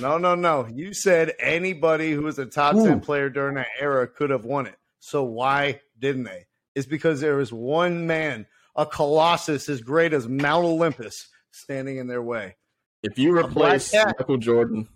[0.00, 0.66] No, no, no.
[0.66, 2.86] You said anybody who was a top Who?
[2.86, 4.76] 10 player during that era could have won it.
[4.98, 6.46] So why didn't they?
[6.74, 12.08] It's because there was one man, a colossus as great as Mount Olympus, standing in
[12.08, 12.56] their way.
[13.04, 13.94] If you replace.
[13.94, 14.88] Michael Jordan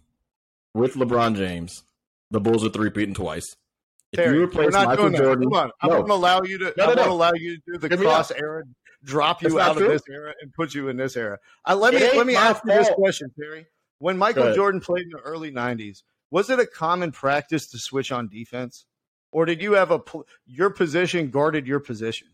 [0.74, 1.84] with LeBron James,
[2.30, 3.54] the Bulls are three-peating twice.
[4.12, 5.22] If Terry, you we're replace not Michael doing that.
[5.22, 5.70] Jordan, Come on.
[5.82, 5.94] I No.
[5.98, 7.12] won't allow you to No, I no, won't no.
[7.12, 8.62] allow you to do the Hear me cross era,
[9.04, 9.88] drop you That's not out of true.
[9.88, 11.38] this era and put you in this era.
[11.64, 13.66] I, let me It ain't let me my ask you this question, Terry.
[13.98, 14.54] When Michael.
[14.54, 18.86] Jordan played in the early 90s, was it a common practice to switch on defense?
[19.30, 20.00] Or did you have a
[20.46, 22.28] your position guarded your position?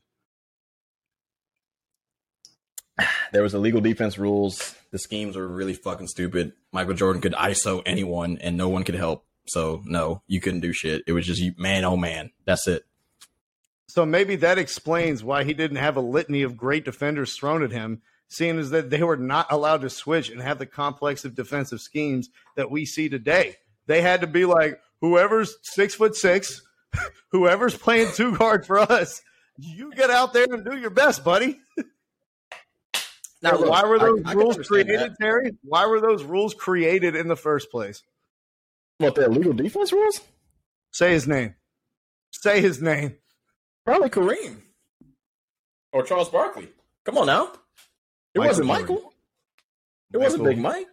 [3.32, 4.76] there was illegal defense rules.
[4.92, 6.52] The schemes were really fucking stupid.
[6.72, 9.24] Michael Jordan could ISO anyone and no one could help.
[9.46, 11.02] So no, you couldn't do shit.
[11.06, 12.84] It was just you, man, oh man, that's it.
[13.88, 17.70] So maybe that explains why he didn't have a litany of great defenders thrown at
[17.70, 21.36] him, seeing as that they were not allowed to switch and have the complex of
[21.36, 23.56] defensive schemes that we see today.
[23.86, 26.62] They had to be like, whoever's six foot six,
[27.28, 29.22] whoever's playing two guard for us,
[29.58, 31.60] you get out there and do your best, buddy.
[33.42, 35.16] Now, look, why were those I can rules understand created, that.
[35.20, 35.52] Terry?
[35.62, 38.02] Why were those rules created in the first place?
[38.98, 40.20] What the illegal defense rules?
[40.92, 41.54] Say his name.
[42.30, 43.16] Say his name.
[43.84, 44.62] Probably Kareem
[45.92, 46.68] or Charles Barkley.
[47.04, 47.52] Come on now,
[48.34, 48.82] it Michael wasn't Jordan.
[48.82, 49.12] Michael.
[50.12, 50.86] It wasn't Michael Big Mike.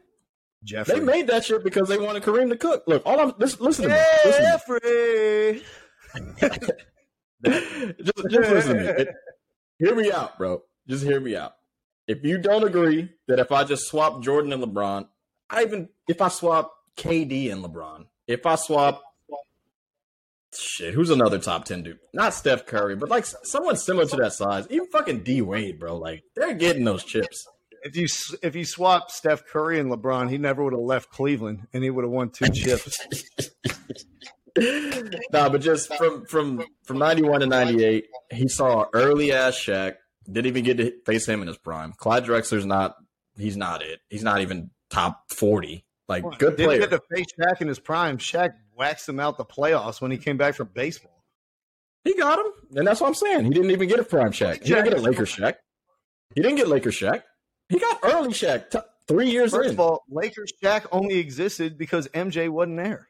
[0.64, 1.00] Jeffrey.
[1.00, 2.84] They made that shit because they wanted Kareem to cook.
[2.88, 4.04] Look, all I'm listen, listen to me.
[4.26, 4.50] Listen to
[5.54, 5.62] me.
[6.52, 6.72] Jeffrey.
[8.04, 8.88] just, just listen to me.
[8.90, 9.08] It-
[9.80, 10.62] hear me out, bro.
[10.88, 11.54] Just hear me out.
[12.08, 15.08] If you don't agree that if I just swap Jordan and LeBron,
[15.50, 19.02] I even if I swap KD and LeBron, if I swap
[20.54, 22.00] shit, who's another top ten dude?
[22.14, 24.68] Not Steph Curry, but like someone similar to that size.
[24.70, 25.98] Even fucking D Wade, bro.
[25.98, 27.48] Like they're getting those chips.
[27.84, 28.08] If you
[28.44, 31.90] if you swap Steph Curry and LeBron, he never would have left Cleveland, and he
[31.90, 33.00] would have won two chips.
[35.32, 39.56] nah, but just from from from ninety one to ninety eight, he saw early ass
[39.56, 39.96] Shaq.
[40.26, 41.94] Didn't even get to face him in his prime.
[41.94, 42.96] Clyde Drexler's not.
[43.38, 44.00] He's not it.
[44.10, 45.86] He's not even top forty.
[46.12, 46.80] Like good player.
[46.80, 48.18] Didn't get to face Shaq in his prime.
[48.18, 51.24] Shaq waxed him out the playoffs when he came back from baseball.
[52.04, 53.46] He got him, and that's what I'm saying.
[53.46, 54.64] He didn't even get a prime Shaq.
[54.64, 55.56] He didn't get a Laker Shaq.
[56.36, 57.24] He didn't get Laker Shaq.
[57.70, 58.70] He got early Shaq.
[58.70, 59.76] T- three years First in.
[59.76, 63.08] of all, Lakers Shaq only existed because MJ wasn't there.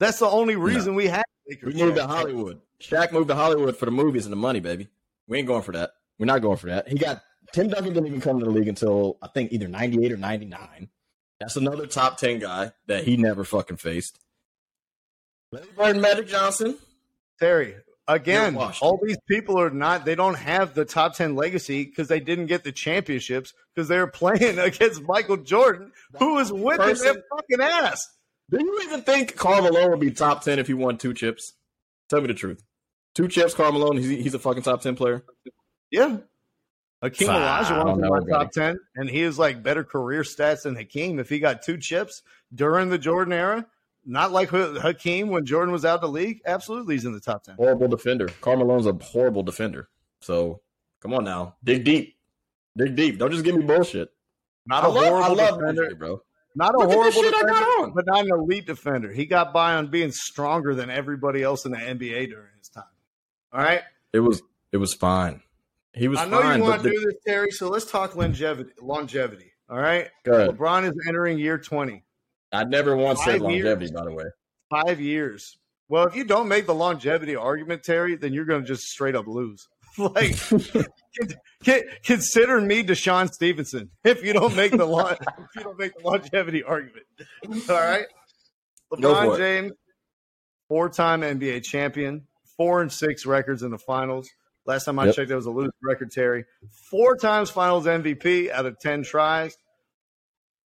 [0.00, 1.74] That's the only reason we had Lakers.
[1.74, 2.60] we moved to Hollywood.
[2.80, 4.88] Shaq moved to Hollywood for the movies and the money, baby.
[5.26, 5.90] We ain't going for that.
[6.18, 6.88] We're not going for that.
[6.88, 7.22] He got
[7.52, 10.16] Tim Duncan didn't even come to the league until I think either ninety eight or
[10.16, 10.88] ninety nine.
[11.40, 14.18] That's another top ten guy that he never fucking faced.
[15.52, 16.76] Larry Bird, and Magic Johnson.
[17.38, 17.76] Terry,
[18.06, 22.20] again, all these people are not, they don't have the top 10 legacy because they
[22.20, 27.14] didn't get the championships because they were playing against Michael Jordan, who was whipping Person-
[27.14, 28.08] their fucking ass.
[28.50, 31.52] Do you even think Karl Malone would be top ten if he won two chips?
[32.08, 32.64] Tell me the truth.
[33.14, 33.98] Two chips, Karl Malone.
[33.98, 35.22] He's, he's a fucking top ten player.
[35.90, 36.16] Yeah.
[37.02, 38.30] Hakeem I Olajuwon was in my buddy.
[38.32, 41.18] top 10, and he has like better career stats than Hakeem.
[41.20, 42.22] If he got two chips
[42.54, 43.66] during the Jordan era,
[44.04, 47.44] not like Hakeem when Jordan was out of the league, absolutely he's in the top
[47.44, 47.54] 10.
[47.56, 48.28] Horrible defender.
[48.40, 49.88] Karl Malone's a horrible defender.
[50.20, 50.60] So
[51.00, 52.16] come on now, dig deep,
[52.76, 53.18] dig deep.
[53.18, 54.10] Don't just give me bullshit.
[54.66, 55.94] Not I a love, I horrible love defender.
[55.94, 56.22] Bro.
[56.56, 57.92] Not a Look horrible shit I defender, got on.
[57.94, 59.12] but not an elite defender.
[59.12, 62.82] He got by on being stronger than everybody else in the NBA during his time.
[63.52, 63.82] All right.
[64.12, 64.42] It was
[64.72, 65.42] it was fine.
[65.98, 66.58] He was I know fine.
[66.58, 67.50] you want to the- do this, Terry.
[67.50, 68.70] So let's talk longevity.
[68.80, 69.52] Longevity.
[69.68, 70.08] All right.
[70.24, 70.56] Go ahead.
[70.56, 72.04] LeBron is entering year twenty.
[72.52, 73.64] I never once said Five years.
[73.64, 74.24] longevity, by the way.
[74.70, 75.58] Five years.
[75.90, 79.14] Well, if you don't make the longevity argument, Terry, then you're going to just straight
[79.16, 79.66] up lose.
[79.98, 80.62] like, con-
[81.64, 85.92] con- consider me DeShawn Stevenson if you don't make the long, if you don't make
[85.98, 87.04] the longevity argument.
[87.68, 88.06] All right.
[88.92, 89.36] LeBron.
[89.36, 89.72] James,
[90.68, 92.26] four-time NBA champion,
[92.56, 94.28] four and six records in the finals.
[94.68, 95.14] Last time I Yep.
[95.14, 96.10] checked, that was a losing record.
[96.10, 96.44] Terry,
[96.90, 99.56] four times Finals MVP out of ten tries.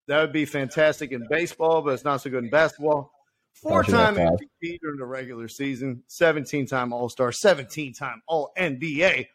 [0.09, 3.12] That would be fantastic in baseball, but it's not so good in basketball.
[3.55, 9.28] Four-time MVP during the regular season, seventeen-time All-Star, seventeen-time All-NBA.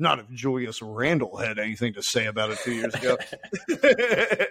[0.00, 3.16] Not if Julius Randle had anything to say about it two years ago.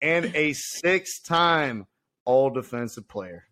[0.00, 1.86] and a six-time
[2.24, 3.44] All-Defensive Player.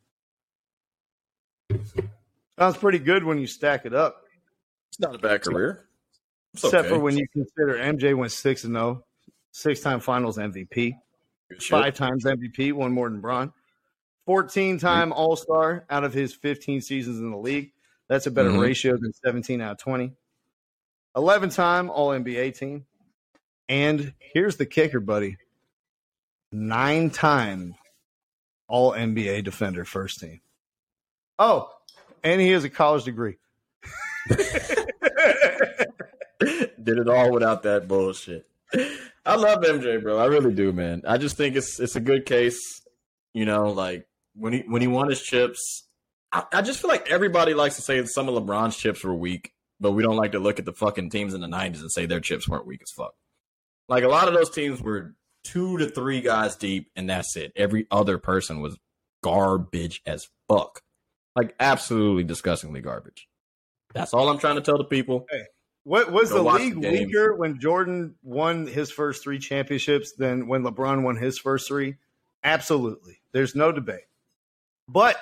[2.58, 4.16] Sounds pretty good when you stack it up,
[4.92, 5.86] It's not a bad career.
[6.52, 6.94] It's except okay.
[6.94, 9.04] for when you consider MJ went six and zero,
[9.52, 10.98] six-time Finals MVP,
[11.60, 13.54] five times MVP, one more than Bron,
[14.26, 17.72] fourteen-time All Star out of his fifteen seasons in the league.
[18.10, 18.60] That's a better Mhm.
[18.60, 20.12] ratio than seventeen out of twenty.
[21.16, 22.84] Eleven-time All NBA team,
[23.70, 25.38] and here's the kicker, buddy:
[26.52, 27.76] nine-time
[28.68, 30.42] All NBA defender, first team.
[31.38, 31.70] Oh,
[32.22, 33.36] and he has a college degree.
[36.82, 38.46] Did it all without that bullshit.
[39.24, 40.18] I love MJ, bro.
[40.18, 41.02] I really do, man.
[41.06, 42.58] I just think it's it's a good case.
[43.34, 45.86] You know, like when he when he won his chips,
[46.32, 49.52] I, I just feel like everybody likes to say some of LeBron's chips were weak,
[49.80, 52.06] but we don't like to look at the fucking teams in the '90s and say
[52.06, 53.14] their chips weren't weak as fuck.
[53.88, 55.14] Like a lot of those teams were
[55.44, 57.52] two to three guys deep, and that's it.
[57.56, 58.76] Every other person was
[59.22, 60.80] garbage as fuck,
[61.36, 63.28] like absolutely disgustingly garbage.
[63.94, 65.26] That's all I'm trying to tell the people.
[65.84, 70.62] What was the league the weaker when Jordan won his first three championships than when
[70.62, 71.96] LeBron won his first three?
[72.44, 73.20] Absolutely.
[73.32, 74.04] There's no debate.
[74.88, 75.16] But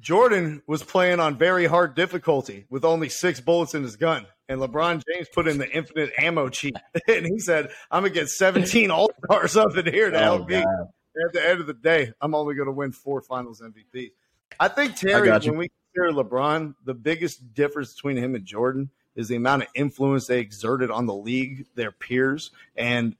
[0.00, 4.26] Jordan was playing on very hard difficulty with only six bullets in his gun.
[4.48, 6.76] And LeBron James put in the infinite ammo cheat.
[7.08, 10.22] And he said, I'm going to get 17 All Stars up in here to Oh,
[10.22, 10.56] help me.
[10.56, 14.10] At the end of the day, I'm only going to win four finals MVP.
[14.58, 15.50] I think, Terry, you.
[15.50, 19.68] when we consider LeBron, the biggest difference between him and Jordan is the amount of
[19.74, 23.16] influence they exerted on the league, their peers, and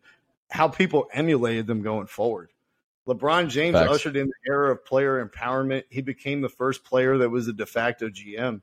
[0.50, 2.50] how people emulated them going forward.
[3.06, 3.92] LeBron James Facts.
[3.92, 5.84] ushered in the era of player empowerment.
[5.90, 8.62] He became the first player that was a de facto GM.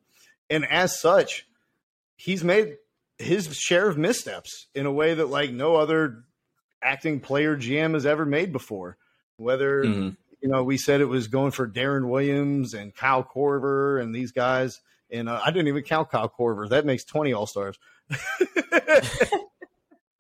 [0.49, 1.47] And as such,
[2.15, 2.77] he's made
[3.19, 6.23] his share of missteps in a way that like no other
[6.81, 8.97] acting player GM has ever made before.
[9.37, 10.17] Whether Mhm.
[10.41, 14.31] you know, we said it was going for Deron Williams and Kyle Korver and these
[14.31, 14.81] guys.
[15.11, 16.69] And uh, I didn't even count Kyle Korver.
[16.69, 17.77] That makes 20 All Stars.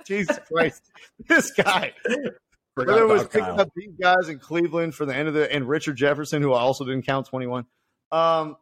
[0.05, 0.81] Jesus Christ.
[1.27, 1.93] This guy.
[2.75, 3.61] Forgot Whether it was picking Kyle.
[3.61, 6.59] up these guys in Cleveland for the end of the, and Richard Jefferson, who I
[6.59, 7.65] also didn't count 21.
[8.11, 8.57] Um,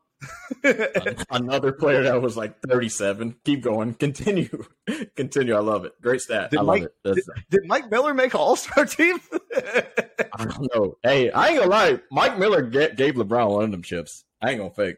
[1.32, 3.36] Another player that was like 37.
[3.46, 3.94] Keep going.
[3.94, 4.66] Continue.
[5.16, 5.56] Continue.
[5.56, 5.94] I love it.
[6.02, 6.52] Great stat.
[6.52, 6.96] Did I love Mike- it.
[7.04, 9.18] That's, did Mike Miller make an All Star team?
[9.56, 10.98] I don't know.
[11.04, 12.00] Hey, I ain't gonna lie.
[12.12, 14.26] Mike Miller ga- gave LeBron one of them chips.
[14.42, 14.98] I ain't gonna fake.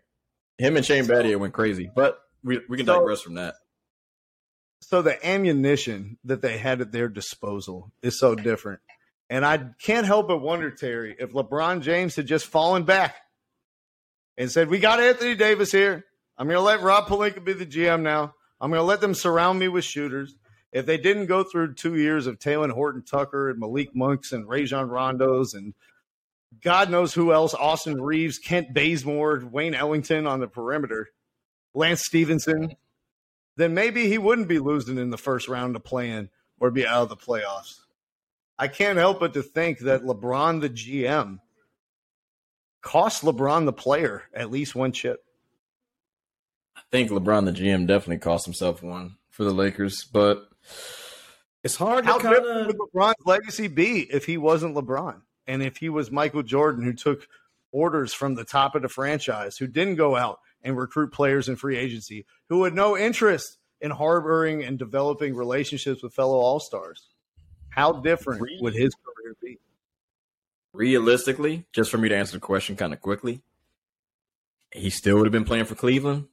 [0.62, 3.55] Him and Shane Battier went crazy, but we we can So- digress from that.
[4.82, 8.80] so the ammunition that they had at their disposal is so different.
[9.30, 13.16] And I can't help but wonder, Terry, if LeBron James had just fallen back
[14.38, 16.05] and said, We got Anthony Davis here.
[16.38, 18.34] I'm going to let Rob Pelinka be the GM now.
[18.59, 20.36] I'm going to let them surround me with shooters.
[20.74, 24.47] If they didn't go through two years of Talen Horton Tucker and Malik Monks and
[24.47, 25.74] Rajon Rondos and
[26.60, 31.10] God knows who else, Austin Reaves, Kent Bazemore, Wayne Ellington on the perimeter,
[31.74, 32.76] Lance Stephenson,
[33.56, 36.30] then maybe he wouldn't be losing in the first round to play in
[36.60, 37.80] or be out of the playoffs.
[38.60, 41.39] I can't help but to think that LeBron, the GM,
[42.82, 45.24] cost LeBron, the player, at least one chip.
[46.76, 50.47] I think LeBron, the GM, definitely cost himself one for the Lakers, but
[51.64, 52.68] it's hard How to kind of.
[52.68, 56.94] would LeBron's legacy be if he wasn't LeBron and if he was Michael Jordan, who
[56.94, 57.28] took
[57.72, 61.56] orders from the top of the franchise, who didn't go out and recruit players in
[61.56, 67.08] free agency, who had no interest in harboring and developing relationships with fellow All Stars?
[67.70, 69.58] How different would his career be?
[70.74, 73.42] realistically, just for me to answer the question kind of quickly,
[74.74, 76.28] he still would have been playing for Cleveland.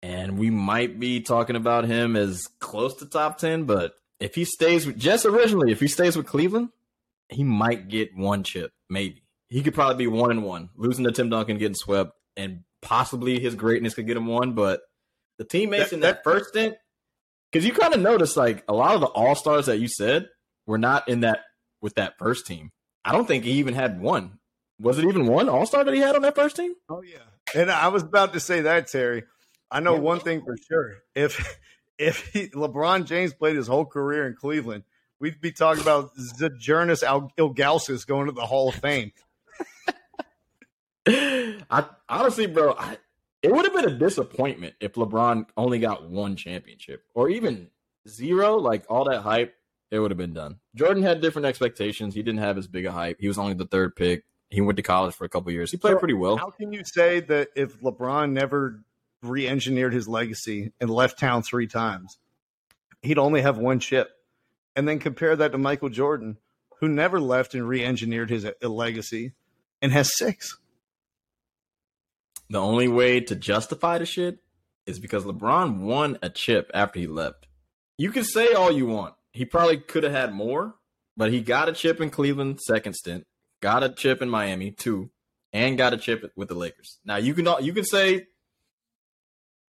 [0.00, 4.44] And we might be talking about him as close to top 10, but if he
[4.44, 6.68] stays with just originally, if he stays with Cleveland,
[7.28, 9.22] he might get one chip, maybe.
[9.48, 13.40] He could probably be one and one, losing to Tim Duncan, getting swept, and possibly
[13.40, 14.52] his greatness could get him one.
[14.52, 14.80] But
[15.38, 16.76] the teammates That- in that, that- first stint,
[17.50, 20.28] because you kind of notice like a lot of the all stars that you said
[20.66, 21.40] were not in that
[21.80, 22.70] with that first team.
[23.04, 24.38] I don't think he even had one.
[24.80, 26.74] Was it even one all star that he had on that first team?
[26.90, 27.18] Oh yeah.
[27.54, 29.24] And I was about to say that, Terry.
[29.70, 30.00] I know Yeah.
[30.00, 30.96] one thing for sure.
[31.14, 31.58] If
[31.98, 34.84] if he, LeBron James played his whole career in Cleveland,
[35.20, 39.12] we'd be talking about Zydrunas Al- Ilgauskas going to the Hall of Fame.
[41.70, 42.98] I honestly, bro, I,
[43.42, 47.68] it would have been a disappointment if LeBron only got one championship or even
[48.06, 48.56] zero.
[48.56, 49.54] Like all that hype,
[49.90, 50.58] it would have been done.
[50.74, 52.14] Jordan had different expectations.
[52.14, 53.18] He didn't have as big a hype.
[53.20, 54.24] He was only the third pick.
[54.50, 55.70] He went to college for a couple years.
[55.70, 56.36] He played So, pretty well.
[56.36, 58.82] How can you say that if LeBron never
[59.22, 62.18] re-engineered his legacy and left town three times,
[63.02, 64.10] he'd only have one chip?
[64.76, 66.38] And then compare that to Michael Jordan,
[66.80, 69.32] who never left and re-engineered his uh, legacy
[69.82, 70.58] and has six.
[72.50, 74.38] The only way to justify the shit
[74.86, 77.46] is because LeBron won a chip after he left.
[77.98, 79.14] You can say all you want.
[79.32, 80.76] He probably could have had more,
[81.16, 83.26] but he got a chip in Cleveland, second stint,
[83.60, 85.10] got a chip in Miami, two,
[85.52, 86.98] and got a chip with the Lakers.
[87.04, 88.28] Now you can you can say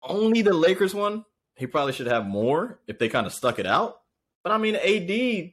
[0.02, 1.24] only the Lakers one.
[1.56, 4.00] He probably should have more if they kind of stuck it out.
[4.44, 5.52] But I mean, AD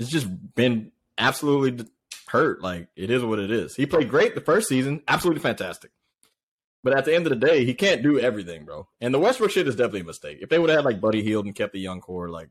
[0.00, 1.86] has just been absolutely
[2.26, 2.62] hurt.
[2.62, 3.76] Like it is what it is.
[3.76, 5.92] He played great the first season, absolutely fantastic.
[6.82, 8.88] But at the end of the day, he can't do everything, bro.
[9.00, 10.38] And the Westbrook shit is definitely a mistake.
[10.40, 12.48] If they would have had like Buddy Hield and kept the young core, like,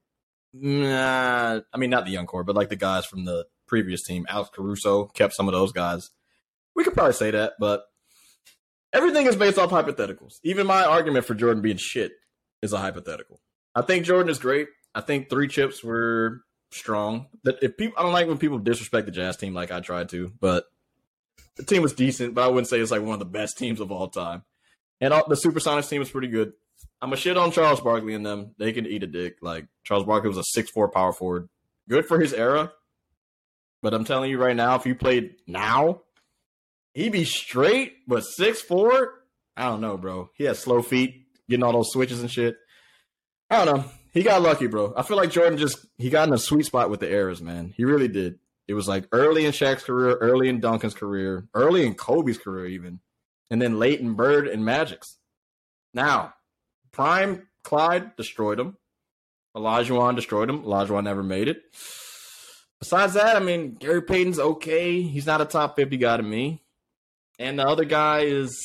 [0.53, 4.25] nah, I mean not the young core, but like the guys from the previous team,
[4.29, 6.11] Alex Caruso kept some of those guys.
[6.75, 7.83] We could probably say that, but
[8.93, 10.39] everything is based off hypotheticals.
[10.43, 12.13] Even my argument for Jordan being shit
[12.61, 13.41] is a hypothetical.
[13.73, 14.67] I think Jordan is great.
[14.93, 17.27] I think three chips were strong.
[17.43, 20.09] That if people, I don't like when people disrespect the Jazz team like I tried
[20.09, 20.65] to, but
[21.57, 23.79] the team was decent, but I wouldn't say it's like one of the best teams
[23.79, 24.43] of all time.
[24.99, 26.53] And all, the Supersonics team was pretty good.
[27.01, 28.53] I'm a shit on Charles Barkley and them.
[28.57, 29.37] They can eat a dick.
[29.41, 31.49] Like Charles Barkley was a six four power forward,
[31.89, 32.71] good for his era.
[33.81, 36.01] But I'm telling you right now, if you played now,
[36.93, 37.93] he'd be straight.
[38.07, 39.23] But six four,
[39.57, 40.29] I don't know, bro.
[40.35, 42.55] He has slow feet, getting all those switches and shit.
[43.49, 43.85] I don't know.
[44.11, 44.93] He got lucky, bro.
[44.95, 47.73] I feel like Jordan just he got in a sweet spot with the errors, man.
[47.75, 48.39] He really did.
[48.67, 52.67] It was like early in Shaq's career, early in Duncan's career, early in Kobe's career,
[52.67, 52.99] even,
[53.49, 55.17] and then late in Bird and Magic's.
[55.93, 56.33] Now,
[56.91, 58.77] Prime Clyde destroyed him.
[59.55, 60.63] Olajuwon destroyed him.
[60.63, 61.61] Olajuwon never made it.
[62.79, 65.01] Besides that, I mean, Gary Payton's okay.
[65.01, 66.63] He's not a top 50 guy to me.
[67.37, 68.57] And the other guy is,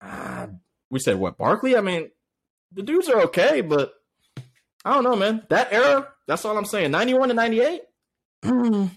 [0.00, 0.48] uh,
[0.90, 1.76] we said what, Barkley?
[1.76, 2.10] I mean,
[2.72, 3.92] the dudes are okay, but
[4.84, 5.42] I don't know, man.
[5.48, 6.90] That era, that's all I'm saying.
[6.90, 7.82] 91 to 98
[8.44, 8.90] mm.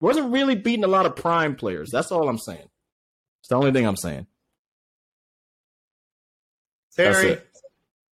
[0.00, 1.90] wasn't really beating a lot of prime players.
[1.90, 2.68] That's all I'm saying.
[3.40, 4.26] It's the only thing I'm saying.
[6.96, 7.38] That's Terry,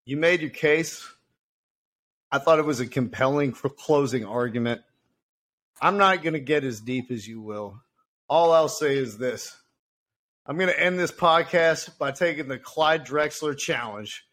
[0.05, 1.09] you made your case.
[2.31, 4.83] I thought it was a compelling for closing argument.
[5.81, 7.81] I'm not going to get as deep as you will.
[8.29, 9.57] All I'll say is this
[10.47, 14.27] I'm going to end this podcast by taking the Clyde Drexler challenge.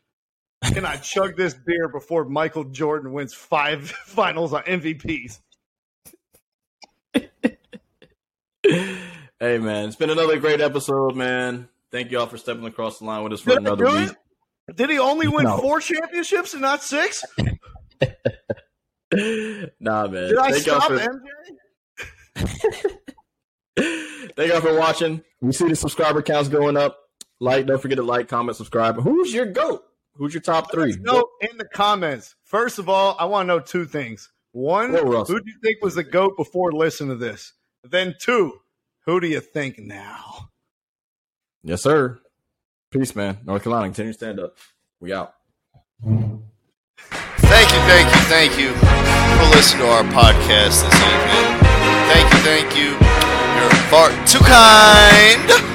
[0.63, 5.39] Can I chug this beer before Michael Jordan wins five finals on MVPs?
[8.63, 11.67] Hey, man, it's been another great episode, man.
[11.91, 14.11] Thank you all for stepping across the line with us for Did another week.
[14.11, 14.75] it?
[14.77, 15.57] Did he only win No.
[15.57, 17.25] four championships and not six?
[19.79, 20.29] nah, man.
[20.29, 20.99] Did I Thank y'all stop for-
[22.37, 22.97] MJ?
[24.35, 25.23] Thank y'all for watching.
[25.41, 26.97] We see the subscriber counts going up.
[27.39, 28.95] Like, don't forget to like, comment, subscribe.
[29.01, 29.83] Who's your goat?
[30.15, 30.95] Who's your top three?
[30.99, 32.35] No, in the comments.
[32.43, 34.29] First of all, I want to know two things.
[34.51, 37.53] One, who do you think was the GOAT before listening to this?
[37.83, 38.59] Then two,
[39.05, 40.49] who do you think now?
[41.63, 42.19] Yes, sir.
[42.91, 43.39] Peace, man.
[43.45, 44.57] North Carolina, continue to stand up.
[44.99, 45.33] We out.
[46.03, 51.61] Thank you, thank you, thank you for listening to our podcast this evening.
[52.11, 52.89] Thank you, thank you.
[53.61, 55.70] You're far too kind.